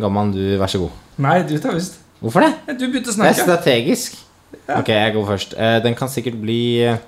[0.00, 0.94] Gamman, du, vær så god.
[1.22, 1.98] Nei, du tar visst.
[2.22, 2.76] Hvorfor det?
[2.78, 4.20] Du begynte å Det er snakke.
[4.68, 4.78] Ja.
[4.78, 5.54] Ok, jeg går først.
[5.58, 6.98] Eh, den kan sikkert bli eh,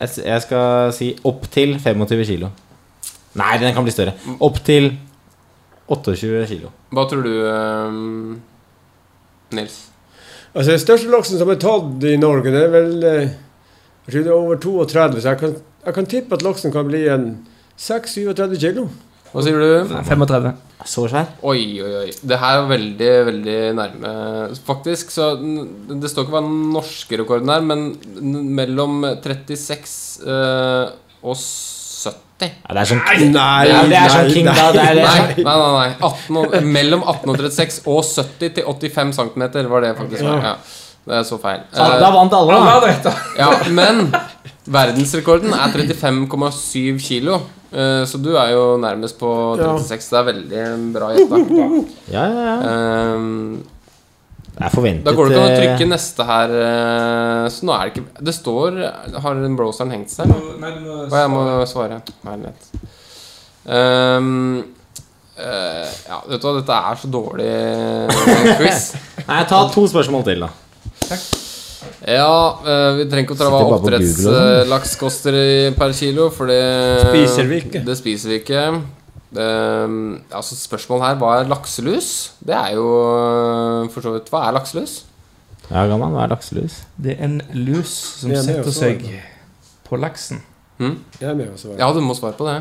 [0.00, 2.50] Jeg skal si opp til 25 kilo.
[3.36, 4.16] Nei, den kan bli større.
[4.40, 4.90] Opp til
[5.92, 6.72] 28 kilo.
[6.90, 8.40] Hva tror du, ehm,
[9.54, 9.76] Nils?
[10.54, 13.34] Altså, Den største laksen som er tatt i Norge, det er vel eh,
[14.06, 16.88] Jeg tror det er over 32, så jeg kan, jeg kan tippe at laksen kan
[16.88, 17.26] bli en
[17.78, 18.86] 6-37 kilo.
[19.32, 19.94] Hva sier du?
[20.06, 20.52] 35.
[20.86, 21.26] Så svær?
[21.44, 22.10] Oi, oi, oi.
[22.24, 24.12] Det her er veldig, veldig nærme.
[24.64, 27.88] Faktisk, så Det står ikke hva den norske rekorden er, men
[28.56, 30.94] mellom 36 eh,
[31.26, 32.46] og 70.
[32.46, 34.66] Ja, det er sånn Nei, nei, det er sånn King, da.
[34.76, 35.70] Det det Nei, nei, nei.
[35.76, 35.92] nei.
[36.04, 40.26] 18 og, mellom 1836 og 70 til 85 cm var det faktisk.
[40.28, 40.44] var.
[40.44, 40.56] Ja.
[41.06, 41.60] Det er så feil.
[41.72, 42.56] Ja, Da Eh, vant alle,
[43.04, 43.12] da.
[43.38, 44.08] ja, men
[44.66, 47.40] verdensrekorden er 35,7 kilo.
[47.76, 50.12] Eh, Så du er jo nærmest på 36.
[50.12, 51.40] Det er veldig bra gjetta.
[52.16, 52.56] Ja, ja, ja.
[54.56, 57.48] Jeg Det er forventet Da går det ikke an å eh, trykke neste her, eh,
[57.52, 58.78] så nå er det ikke Det står
[59.20, 60.32] Har den browseren hengt seg?
[60.62, 62.00] Nei, du må Å, jeg må svare.
[62.24, 62.70] Herlighet.
[63.66, 64.62] Um,
[65.36, 68.92] uh, ja, vet du hva, dette er så dårlig eh, quiz.
[69.28, 70.52] Nei, ta to spørsmål til, da.
[72.06, 75.36] Ja, eh, vi trenger ikke å ta hva oppdrettslaks koster
[75.78, 76.60] per kilo, for det
[77.08, 77.82] Spiser vi ikke.
[77.86, 78.62] Det spiser vi ikke.
[79.36, 82.10] Um, altså Spørsmålet her hva er lakselus?
[82.46, 85.00] Det er jo eh, for så vidt Hva er lakselus?
[85.66, 86.78] Ja, gammel, hva er lakselus?
[86.94, 87.90] Det er en lus
[88.22, 89.02] som er setter også, seg
[89.88, 90.44] på laksen.
[90.78, 91.80] Jeg er med og svarer.
[91.82, 92.60] Ja, du må svare på det.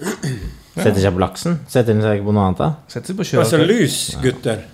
[0.80, 1.60] Setter seg på laksen?
[1.70, 2.60] Setter den seg ikke på noe annet?
[2.64, 2.70] da?
[2.90, 4.66] Setter seg på Altså lus, gutter.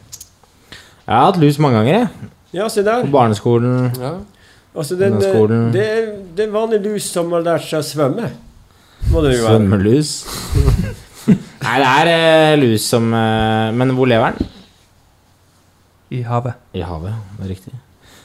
[1.06, 2.30] Jeg har hatt lus mange ganger, jeg.
[2.54, 3.02] Ja, se der.
[3.06, 3.90] På barneskolen.
[4.00, 4.12] Ja.
[4.76, 5.72] Altså, den, Ungdomsskolen.
[5.72, 8.28] det, er, det er vanlig lus som har lært seg å svømme.
[9.12, 9.56] Må det jo være.
[9.56, 10.12] Svømmelus.
[11.66, 14.52] Nei, det er eh, lus som eh, Men hvor lever den?
[16.14, 16.54] I havet.
[16.76, 17.72] I havet, det er riktig.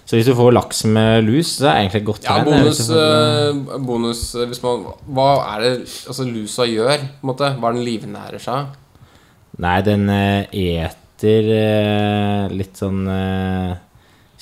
[0.05, 2.51] Så hvis du får laks med lus, så er det egentlig et godt Ja, tegn,
[2.51, 5.71] Ja, bonus, eh, bonus eh, hvis man, Hva er det
[6.11, 6.97] altså, lusa gjør?
[6.99, 7.51] På en måte?
[7.57, 8.75] Hva er den livnærer seg av?
[9.61, 13.05] Nei, den eh, eter eh, litt sånn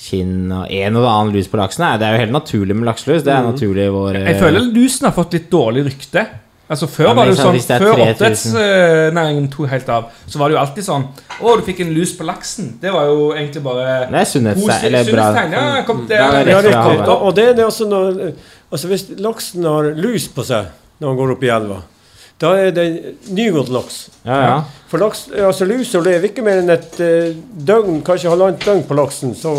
[0.00, 1.84] kinn og en og annen lus på laksen.
[1.84, 3.24] Nei, det er jo helt naturlig med lakselus.
[3.26, 6.24] Det er naturlig i vår Jeg føler lusen har fått litt dårlig rykte.
[6.70, 8.12] Altså Før Ja, var det jo sånn det Før 3000.
[8.14, 11.06] oppdrettsnæringen tok helt av, så var det jo alltid sånn
[11.40, 12.68] Å, du fikk en lus på laksen.
[12.82, 14.86] Det var jo egentlig bare Nei, sunnhetstegn.
[14.86, 18.20] Eller sunnhetstegn, ja, kom, det, Ja, Ja, fra Og, det, det er det også når
[18.70, 20.70] Altså, hvis laksen har lus på seg
[21.00, 21.76] når han går opp i elva,
[22.40, 22.84] da er det
[23.32, 23.94] nygått laks.
[24.20, 24.56] Ja, ja.
[24.90, 28.98] For laks, altså lusa lever ikke mer enn et eh, døgn, kanskje halvannet døgn på
[28.98, 29.54] laksen, så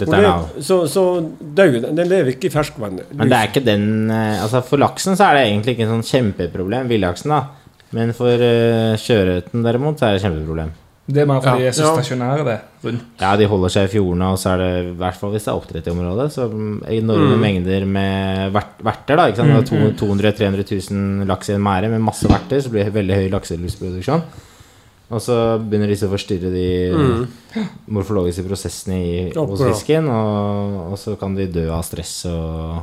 [0.00, 1.02] Dette er så, så
[1.38, 1.90] dør den.
[1.98, 2.98] Den lever ikke i ferskvann.
[3.14, 5.92] Men det er ikke den eh, Altså For laksen så er det egentlig ikke en
[5.96, 7.42] sånn kjempeproblem, villaksen, da.
[7.94, 10.72] Men for uh, sjøørreten derimot så er det et kjempeproblem.
[11.06, 13.04] det er bare fordi de er så stasjonære det rundt.
[13.20, 15.52] Ja, de holder seg i fjordene, og så er det i hvert fall hvis det
[15.52, 16.48] er oppdrett i området, så
[16.96, 19.20] enorme mengder med verter.
[19.20, 19.54] da, ikke sant?
[19.70, 20.66] Det er 200 000-300
[20.96, 24.26] 000 laks i en mære med masse verter, så blir det veldig høy lakselusproduksjon.
[25.14, 26.66] Og så begynner disse å forstyrre de
[27.94, 32.80] morfologiske prosessene i, hos fisken, og, og så kan de dø av stress og,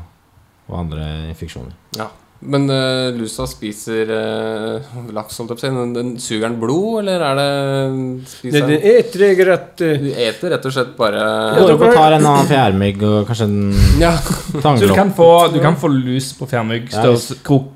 [0.72, 1.76] og andre infeksjoner.
[2.00, 2.12] Ja.
[2.42, 5.70] Men uh, lusa spiser uh, laks, holdt jeg på å si.
[5.76, 10.56] Den, den suger den blod, eller er det spiser Den eter rett uh, Du eter
[10.56, 11.22] rett og slett bare
[11.60, 13.62] Går opp og tar en annen fjærmygg og kanskje en
[14.02, 14.16] Ja.
[14.18, 16.90] Så du kan få, du kan få lus på fjærmygg.
[16.90, 17.70] Ja, Størrelse krok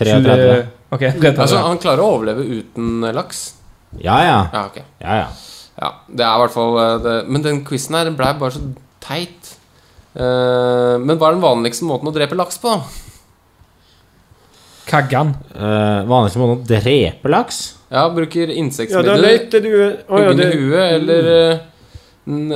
[0.00, 0.58] 33.
[0.88, 3.57] Okay, Altså, han klarer å overleve uten laks.
[3.96, 4.40] Ja, ja.
[4.52, 4.84] Ja, okay.
[5.00, 5.28] ja, ja.
[5.78, 7.16] Ja, det er i hvert fall eh, det.
[7.30, 8.64] Men den quizen her ble bare så
[9.04, 9.54] teit.
[10.18, 12.72] Uh, men hva er den vanligste måten å drepe laks på?
[14.88, 15.34] Kaggan.
[15.52, 17.60] Uh, vanligste måten å drepe laks?
[17.92, 18.50] Ja, bruker
[18.96, 19.14] Ja, da
[19.62, 19.70] du
[20.08, 21.28] oh, ja, det huet, eller
[22.26, 22.50] mm.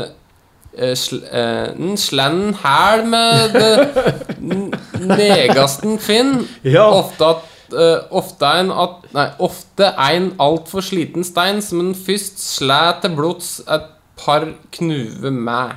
[0.77, 3.57] en, slenn sl, en hæl med
[5.23, 6.35] negasten finn.
[6.67, 6.89] Ja.
[6.99, 12.39] Ofte at eh, Ofte ein at Nei, ofte ein altfor sliten stein som en først
[12.43, 13.89] slæ til blods et
[14.23, 15.73] par knuve med.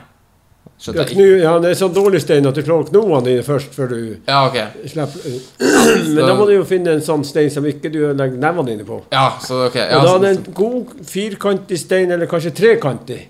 [0.94, 3.44] ja, knu, ja, det er så dårlig stein at du klarer å kno den i
[3.44, 4.66] først før du Ja, okay.
[4.92, 5.38] slipper
[6.16, 8.86] Men da må du jo finne en sånn stein som ikke du legger nevene dine
[8.88, 9.00] på.
[9.14, 9.88] Ja, så okay.
[9.90, 13.22] Ja, Og da er det en god firkantig stein, eller kanskje trekantig.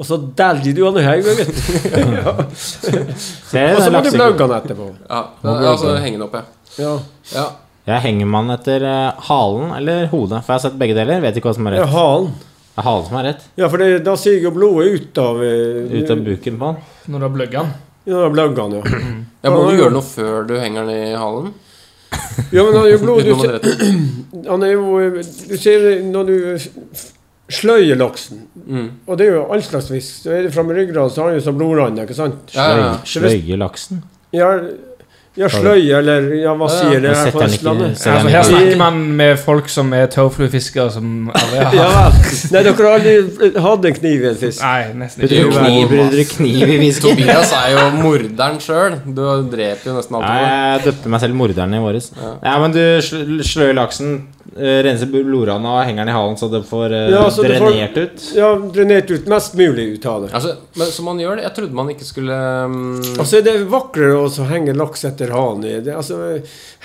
[0.00, 1.56] Og så delger du han i hodet, vet du.
[2.20, 2.36] ja.
[2.56, 4.86] Se, Og så må du bløgge han etterpå.
[5.10, 6.38] ja, altså så henge den opp,
[6.78, 6.94] ja.
[7.34, 7.48] Ja.
[7.86, 7.94] Ja.
[7.94, 10.42] Jeg henger man etter eh, halen eller hodet?
[10.44, 11.20] For jeg har sett begge deler.
[11.24, 11.94] Vet ikke hva som er ja, rett.
[11.94, 12.32] halen.
[12.70, 13.46] Det er halen som er rett.
[13.58, 16.76] Ja, for det, da siger jo blodet ut av eh, Ut av buken på han.
[17.10, 17.72] Når du har bløggan.
[18.10, 19.00] Ja, bløggene, ja.
[19.44, 21.50] ja Må du gjøre noe før du henger den i halen?
[22.52, 24.44] Ja, men han er jo blod du, Utenom ser- adretten.
[24.48, 25.00] Han er jo
[25.50, 26.36] Du ser når du
[27.50, 28.86] sløyer laksen, Mm.
[29.10, 31.32] og det er jo all slags fisk, så er det fra i ryggraden, så har
[31.32, 32.52] han jo sånn blodrand, ikke sant?
[32.54, 32.90] Ja, ja, ja.
[33.10, 34.04] Sløye laksen.
[34.36, 34.52] Ja,
[35.40, 36.80] ja sløye, eller ja, hva Ja, ja.
[36.90, 37.90] sier det Og her på ikke- Østlandet?
[37.90, 41.90] Altså, her snakker man med folk som er tørrfluefiskere, som aldri har Ja.
[42.52, 44.60] Nei, dere har aldri hatt en kniv i en fisk?
[44.62, 45.40] Nei, nesten ikke.
[45.40, 46.90] du kniv, du kniv i?
[47.00, 48.98] Tobias er jo morderen sjøl.
[49.06, 50.50] Du dreper jo nesten Nei, alltid.
[50.50, 52.10] jeg døpte meg selv morderen i våres.
[52.44, 52.58] Ja.
[52.60, 54.14] men du sløy sløyer laksen,
[54.56, 57.94] eh, renser blodårene og henger den i halen så det får eh, Ja, så drenert
[57.94, 58.24] får- ut.
[58.36, 60.32] Ja, drenert ut mest mulig ut av det.
[60.34, 61.44] Altså, men, så man gjør det?
[61.48, 62.80] Jeg trodde man ikke skulle um,
[63.18, 65.76] Altså, det er vakrere å henge laks etter halen i.
[65.86, 66.18] Det, altså,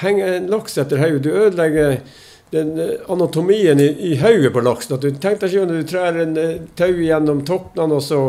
[0.04, 1.98] henge laks etter hodet Du ødelegger
[2.54, 4.96] den eh, anatomien i, i hodet på laksen.
[5.00, 6.38] At du Tenk deg ikke når du trær en
[6.78, 8.22] tau gjennom toppene og så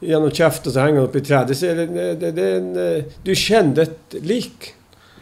[0.00, 1.52] gjennom kjeften og så henger den opp i treet.
[1.52, 2.72] Det, det, det, det en,
[3.26, 4.72] du kjenner et lik.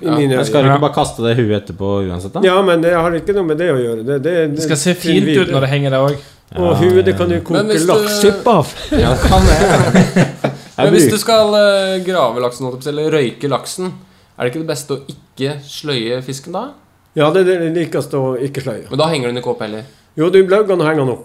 [0.01, 2.43] I Ja, Men skal du ikke bare kaste det i huet etterpå uansett, da?
[2.45, 4.03] Ja, men det har ikke noe med det å gjøre.
[4.05, 6.25] Det, det, Det skal se fint ut når det henger der òg.
[6.57, 8.73] Og huet det kan du koke laksesuppe av.
[9.03, 10.27] Ja, det kan det.
[10.77, 13.95] Men hvis du skal eh, grave laksen, eller røyke laksen,
[14.37, 16.67] er det ikke det beste å ikke sløye fisken da?
[17.17, 18.85] Ja, det er det likeste å ikke sløye.
[18.91, 19.87] Men da henger den ikke opp heller.
[20.17, 21.25] Jo, du og henger den opp.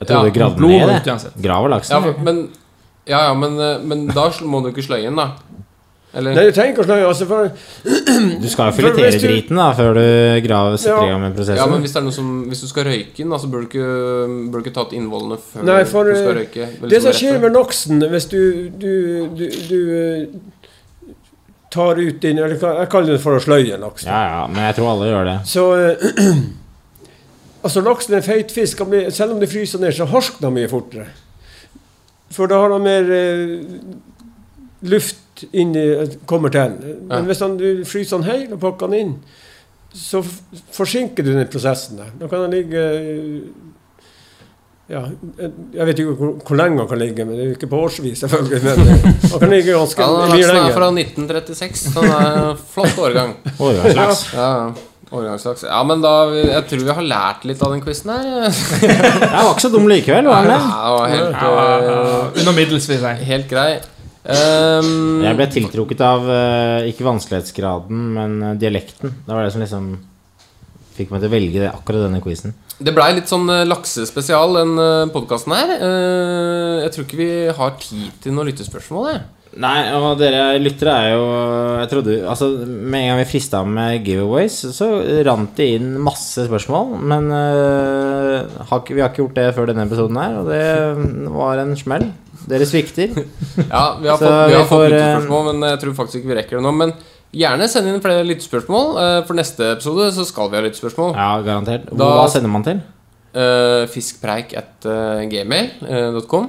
[0.00, 1.32] Jeg trodde Ja, du gravde ned det.
[1.44, 1.92] Graver laksen.
[1.92, 2.40] Ja, men,
[3.08, 5.30] ja, ja, men, eh, men da må du ikke sløye den, da.
[6.16, 6.32] Eller?
[6.38, 7.06] Nei, du trenger ikke å sløye.
[7.10, 7.50] Altså, for
[8.40, 10.04] Du skal jo filetere driten da før du
[10.46, 11.12] graver setter i Ja.
[11.12, 11.60] gang med prosessen.
[11.60, 13.68] Ja, men hvis, det er noe som, hvis du skal røyke den, altså, så burde
[13.68, 16.68] du ikke, du ikke tatt innvollene før Nei, for, du skal eh, røyke.
[16.80, 18.40] Vel, Det som skjer med laksen hvis du,
[18.80, 18.92] du,
[19.36, 21.12] du, du eh,
[21.76, 24.08] tar ut din eller Jeg kaller det for å sløye laksen.
[24.08, 25.36] Ja, ja, men jeg tror alle gjør det.
[25.52, 26.32] Så eh,
[27.66, 28.78] Altså, laksen er feit fisk.
[28.86, 31.08] bli- Selv om du fryser ned, så harsker den mye fortere.
[32.30, 33.56] For da har han mer eh,
[34.86, 35.16] luft
[35.52, 35.86] inni
[36.26, 36.76] kommer til.
[37.08, 37.20] Men Ja.
[37.28, 39.14] hvis han, du fryser han hel og pakker den inn,
[39.96, 40.20] så
[40.72, 42.10] forsinker du den prosessen der.
[42.20, 43.40] Da kan den ligge eh,
[44.88, 45.00] ja,
[45.74, 47.80] Jeg vet ikke hvor, hvor lenge han kan ligge, men det er jo ikke på
[47.88, 48.60] årsvis, selvfølgelig.
[48.62, 51.80] Men eh, han kan ligge ganske Ja, mye laksen er fra 1936.
[51.94, 53.32] Så den er en flott årgang.
[53.66, 54.22] Årgangslaks.
[54.36, 54.50] Ja,
[55.16, 55.64] årgangslaks.
[55.66, 58.46] Ja, men da Jeg tror vi har lært litt av den quizen her.
[58.84, 62.00] Jeg var ikke så dum likevel, var Ja, han ja, det Ja,
[62.42, 63.10] under middels, vil jeg si.
[63.22, 63.70] eh, helt grei.
[64.26, 69.12] Um, Jeg ble tiltrukket av eh, ikke vanskelighetsgraden, men eh, dialekten.
[69.22, 69.92] Det var det som liksom
[70.96, 72.56] fikk meg til å velge det, akkurat denne quizen.
[72.76, 75.72] Det blei litt sånn eh, laksespesial, den podkasten her.
[76.82, 79.24] Jeg tror ikke vi har tid til noen lyttespørsmål, jeg.
[79.56, 81.28] Nei, og dere lyttere er jo
[81.80, 84.88] Jeg trodde Altså, med en gang vi frista med giveaways, så
[85.24, 86.92] rant det inn masse spørsmål.
[87.00, 88.42] Men uh,
[88.90, 92.10] vi har ikke gjort det før denne episoden her, og det var en smell.
[92.46, 93.12] Dere svikter.
[93.72, 96.20] Ja, vi har fått, vi vi har fått får, eh, lyttespørsmål, men jeg tror faktisk
[96.20, 96.72] ikke vi rekker det nå.
[96.76, 96.92] Men
[97.36, 98.92] gjerne send inn flere lyttespørsmål.
[99.02, 101.16] Eh, for neste episode så skal vi ha lyttespørsmål.
[101.18, 101.88] Ja, garantert.
[101.90, 102.82] Da- Hva sender man til?
[103.36, 106.46] Uh, fiskpreik at uh, gmail.com.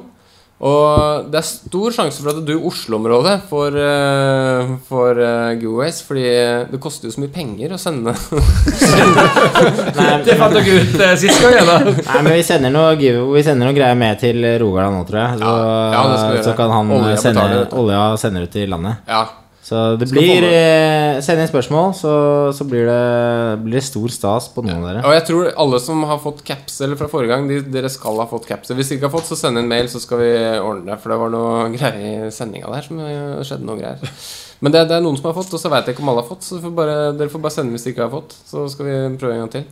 [0.58, 6.00] Og det er stor sjanse for at du i Oslo-området får, uh, får uh, giveaways,
[6.08, 6.24] fordi
[6.72, 8.16] det koster jo så mye penger å sende.
[10.00, 11.78] Nei, Det fant dere ut uh, sist gang, da.
[11.86, 15.42] Nei, men vi sender noe, vi sender noe greier med til Rogaland nå, tror jeg.
[15.44, 15.58] Så,
[15.94, 17.68] Ja, ja, så kan han Olja sende.
[17.78, 19.04] Olja sender ut til landet.
[19.06, 19.28] ja.
[19.68, 22.12] Så det blir eh, Send inn spørsmål, så,
[22.56, 25.02] så blir, det, blir det stor stas på noen av dere.
[25.04, 28.22] Og jeg tror alle som har fått caps eller fra forrige gang, de, dere skal
[28.22, 28.72] ha fått caps.
[28.72, 31.00] Hvis dere ikke har fått, så send inn mail, så skal vi ordne det.
[31.04, 34.20] For det var noe greier i sendinga der som eh, skjedde noe greier.
[34.64, 36.24] Men det, det er noen som har fått, og så veit jeg ikke om alle
[36.24, 36.48] har fått.
[36.48, 38.38] Så får bare, dere får bare sende hvis dere ikke har fått.
[38.48, 39.68] Så skal vi prøve en gang til.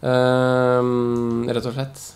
[0.00, 2.06] Um, rett og slett.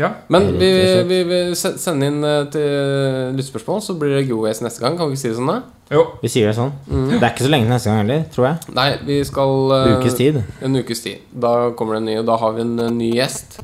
[0.00, 0.08] Ja.
[0.32, 4.80] Men vi, vil vi, vi sender inn eh, til lyttespørsmål, så blir det giveaways neste
[4.80, 4.96] gang.
[4.96, 5.58] Kan vi ikke si det sånn, da?
[5.92, 6.04] Jo.
[6.22, 6.70] Vi sier det sånn.
[6.88, 7.10] Mm.
[7.10, 8.72] Det er ikke så lenge til neste gang heller, tror jeg.
[8.78, 10.38] Nei, vi skal En Ukes tid.
[10.64, 11.26] En ukes tid.
[11.44, 13.58] Da kommer det en ny, og da har vi en eh, ny gjest.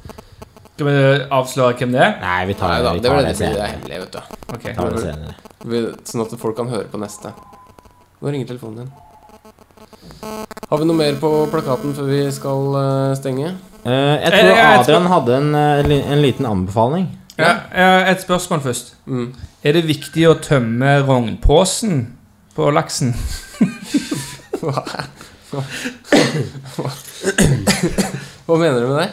[0.78, 0.98] Skal vi
[1.40, 2.12] avsløre hvem det er?
[2.22, 3.70] Nei, vi tar, Nei da, vi det tar det det, blir det senere.
[3.72, 4.36] hemmelig, vet du.
[4.52, 4.66] Ok.
[4.76, 5.38] Tar det senere.
[5.64, 5.80] Vi,
[6.12, 7.32] sånn at folk kan høre på neste.
[8.20, 8.92] Nå ringer telefonen din.
[10.68, 13.54] Har vi noe mer på plakaten før vi skal eh, stenge?
[13.88, 17.06] Eh, jeg Eh, tror jeg- jeg Adrian hadde en, eh, en liten anbefaling.
[17.38, 17.54] Ja,
[18.10, 18.94] et spørsmål først.
[19.06, 19.28] Mm.
[19.64, 22.06] Er det viktig å tømme rognposen
[22.56, 23.14] på laksen?
[28.46, 29.10] Hva mener du med det?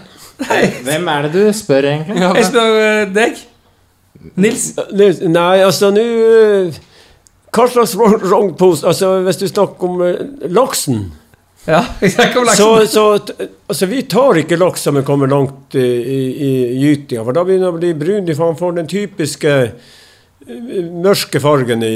[0.85, 2.19] Hvem er det du spør, egentlig?
[2.21, 3.37] Ja, Jeg spør deg.
[4.35, 4.71] Nils.
[5.29, 6.03] Nei, altså nå
[7.55, 7.93] Hva slags
[8.31, 10.01] rognpose Altså, hvis du snakker om
[10.55, 11.03] laksen
[11.65, 11.81] Ja,
[12.55, 13.19] så, så
[13.67, 17.43] Altså, vi tar ikke laks som er kommet langt i, i, i gytinga, for da
[17.47, 18.29] begynner den å bli brun.
[18.37, 21.95] Han får den typiske eh, mørke fargen i,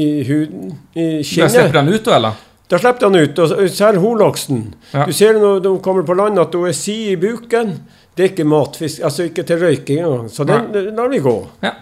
[0.00, 2.46] i, huden, i Da slipper den ut, eller?
[2.70, 3.38] Da slipper han ut.
[3.44, 4.64] og Særlig holaksen.
[4.94, 5.04] Ja.
[5.04, 7.76] Du ser når de kommer på land at hun er si i buken.
[8.16, 10.32] Det er ikke matfisk, altså ikke til røyking engang.
[10.32, 11.36] Så den lar vi gå.
[11.64, 11.76] Ja.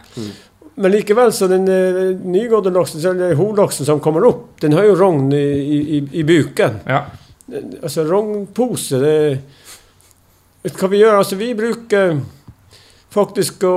[0.78, 4.94] Men likevel, så den eh, nygåtte laksen, eller holaksen som kommer opp, den har jo
[4.94, 5.46] rogn i,
[5.98, 6.78] i, i buken.
[6.86, 7.00] Ja.
[7.82, 11.16] Altså rognpose, det Hva vi gjør?
[11.18, 12.18] Altså, vi bruker
[13.10, 13.74] faktisk å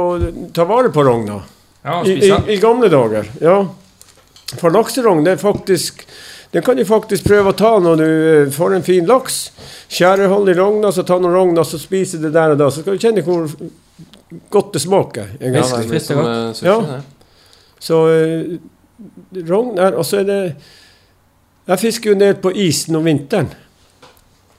[0.53, 1.39] ta vare på rogna.
[1.81, 2.31] ja I, i.
[2.53, 3.57] I gamle dager, ja.
[4.59, 6.05] For lakserogn, det er faktisk
[6.51, 9.45] Den kan du faktisk prøve å ta når du eh, får en fin laks.
[9.87, 12.67] Skjære hold i rogna, så ta noen rogna, så spiser det der og da.
[12.67, 13.47] Så skal du kjenne hvor
[14.49, 15.33] godt det smaker.
[15.39, 17.01] Ja, det er sushi, Ja.
[17.81, 18.59] Så eh,
[19.49, 20.55] rogn er Og så er det
[21.67, 23.49] Jeg fisker jo ned på isen om vinteren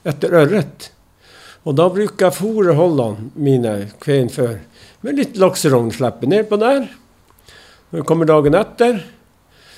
[0.03, 0.89] etter ørret.
[1.63, 4.57] Og da bruker jeg fòrholdene mine kvelden før
[5.03, 5.91] med litt lakserogn.
[5.95, 6.89] Slipper ned på der.
[7.91, 8.99] Når det kommer dagen etter,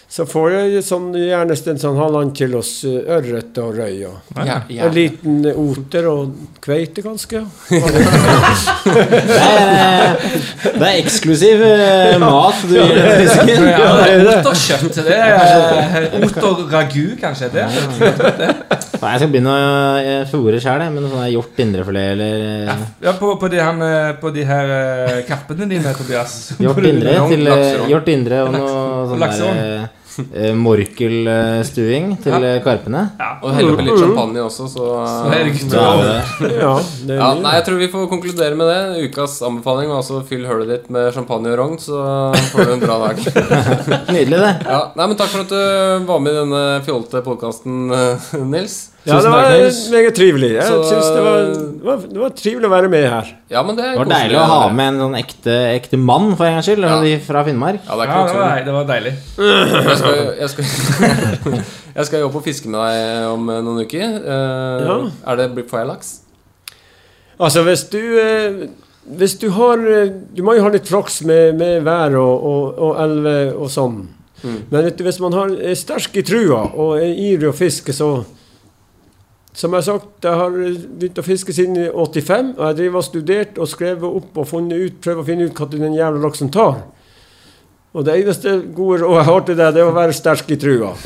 [0.08, 4.06] så får jeg sånn, gjerne en sånn halvannen kilos ørret og røy.
[4.08, 7.41] Og Ja, en liten oter og kveite, kanskje.
[8.86, 10.16] Det er,
[10.76, 13.66] det er eksklusiv eh, mat du gir den fisken.
[13.66, 14.36] Ja, det er det.
[14.41, 14.99] oterkjøtt.
[15.08, 17.49] Det er oter-ragu, kanskje.
[17.53, 19.66] Det Nei, Jeg skal begynne å
[19.99, 24.16] eh, fôre sjøl, med noe sånn hjort indrefilet eller eh, Ja, på, på, de, her,
[24.22, 26.38] på de her eh, kappene dine, Tobias.
[26.62, 27.51] Hjort indre til.
[27.91, 28.74] Hjort indre og noe
[29.12, 29.94] sånn der
[30.66, 32.53] Morkelstuing til ja.
[32.63, 33.03] karpene.
[33.41, 35.76] Og helle oppi litt champagne også, så Så det
[36.55, 36.74] Ja,
[37.07, 37.30] det ja.
[37.41, 39.09] Nei, jeg tror vi får konkludere med det.
[39.09, 42.01] Ukas anbefaling var altså fyll hølet ditt med champagne og rogn, så
[42.53, 43.24] får du en bra dag.
[44.16, 44.53] nydelig, det.
[44.66, 47.88] Ja, nei, men Takk for at du var med i denne fjollete podkasten,
[48.51, 48.94] Nils.
[49.06, 49.49] Ja, det var
[49.91, 50.49] meget trivelig.
[50.56, 53.28] Jeg Så- synes det var, det, var, det var trivelig å være med her.
[53.53, 56.32] Ja, men det er Det var deilig å ha med en sånn ekte, ekte mann,
[56.36, 56.88] for en gangs skyld.
[56.89, 57.20] Ja.
[57.28, 57.80] Fra Finnmark.
[57.86, 59.14] Ja, det er Ja, det var, det var deilig.
[59.38, 60.66] Jeg skal, jeg, skal,
[61.99, 64.18] jeg skal jo opp og fiske med deg om eh, noen uker.
[64.26, 64.97] Eh, Ja.
[65.32, 66.12] Er det får jeg laks?
[67.39, 68.68] Altså, hvis du eh,
[69.06, 72.80] Hvis du har eh, Du må jo ha litt flaks med, med vær og, og,
[72.80, 74.08] og elver og sånn.
[74.41, 74.58] Mm.
[74.72, 77.93] Men vet du, hvis man har, er sterk i trua og er ivrig å fiske,
[77.93, 78.24] så
[79.56, 82.56] Som jeg har sagt, jeg har begynt å fiske siden 85.
[82.58, 85.56] Og jeg driver og studert og skrevet opp og funnet ut, prøver å finne ut
[85.56, 86.82] hva den jævla laksen tar.
[87.95, 90.57] Og det eneste gode rådet jeg har til deg, det er å være sterk i
[90.59, 90.89] trua.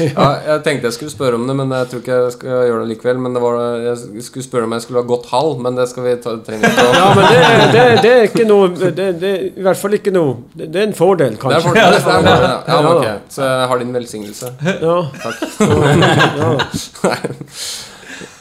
[0.00, 2.78] Ja, jeg tenkte jeg skulle spørre om det, men jeg tror ikke jeg skal gjøre
[2.80, 3.18] det likevel.
[3.20, 6.06] Men det var, jeg skulle spørre om jeg skulle ha gått halv, men det skal
[6.06, 7.40] vi ta, trenger ikke å Ja, men det,
[7.74, 10.86] det, det er ikke noe det, det I hvert fall ikke noe Det, det er
[10.88, 11.60] en fordel, Det er kanskje.
[11.68, 12.38] fordel, det er fordel, ja.
[12.72, 13.28] ja, Ja, ok.
[13.36, 14.46] Så jeg har din velsignelse.
[14.80, 14.96] Ja.
[15.20, 15.36] takk.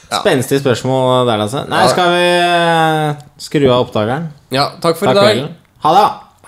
[0.21, 1.65] Spenstig spørsmål der, altså.
[1.69, 4.31] Nei, skal vi eh, skru av opptakeren?
[4.55, 5.27] Ja, takk for Takk i dag.
[5.27, 5.53] kvelden.
[5.85, 6.07] Ha det.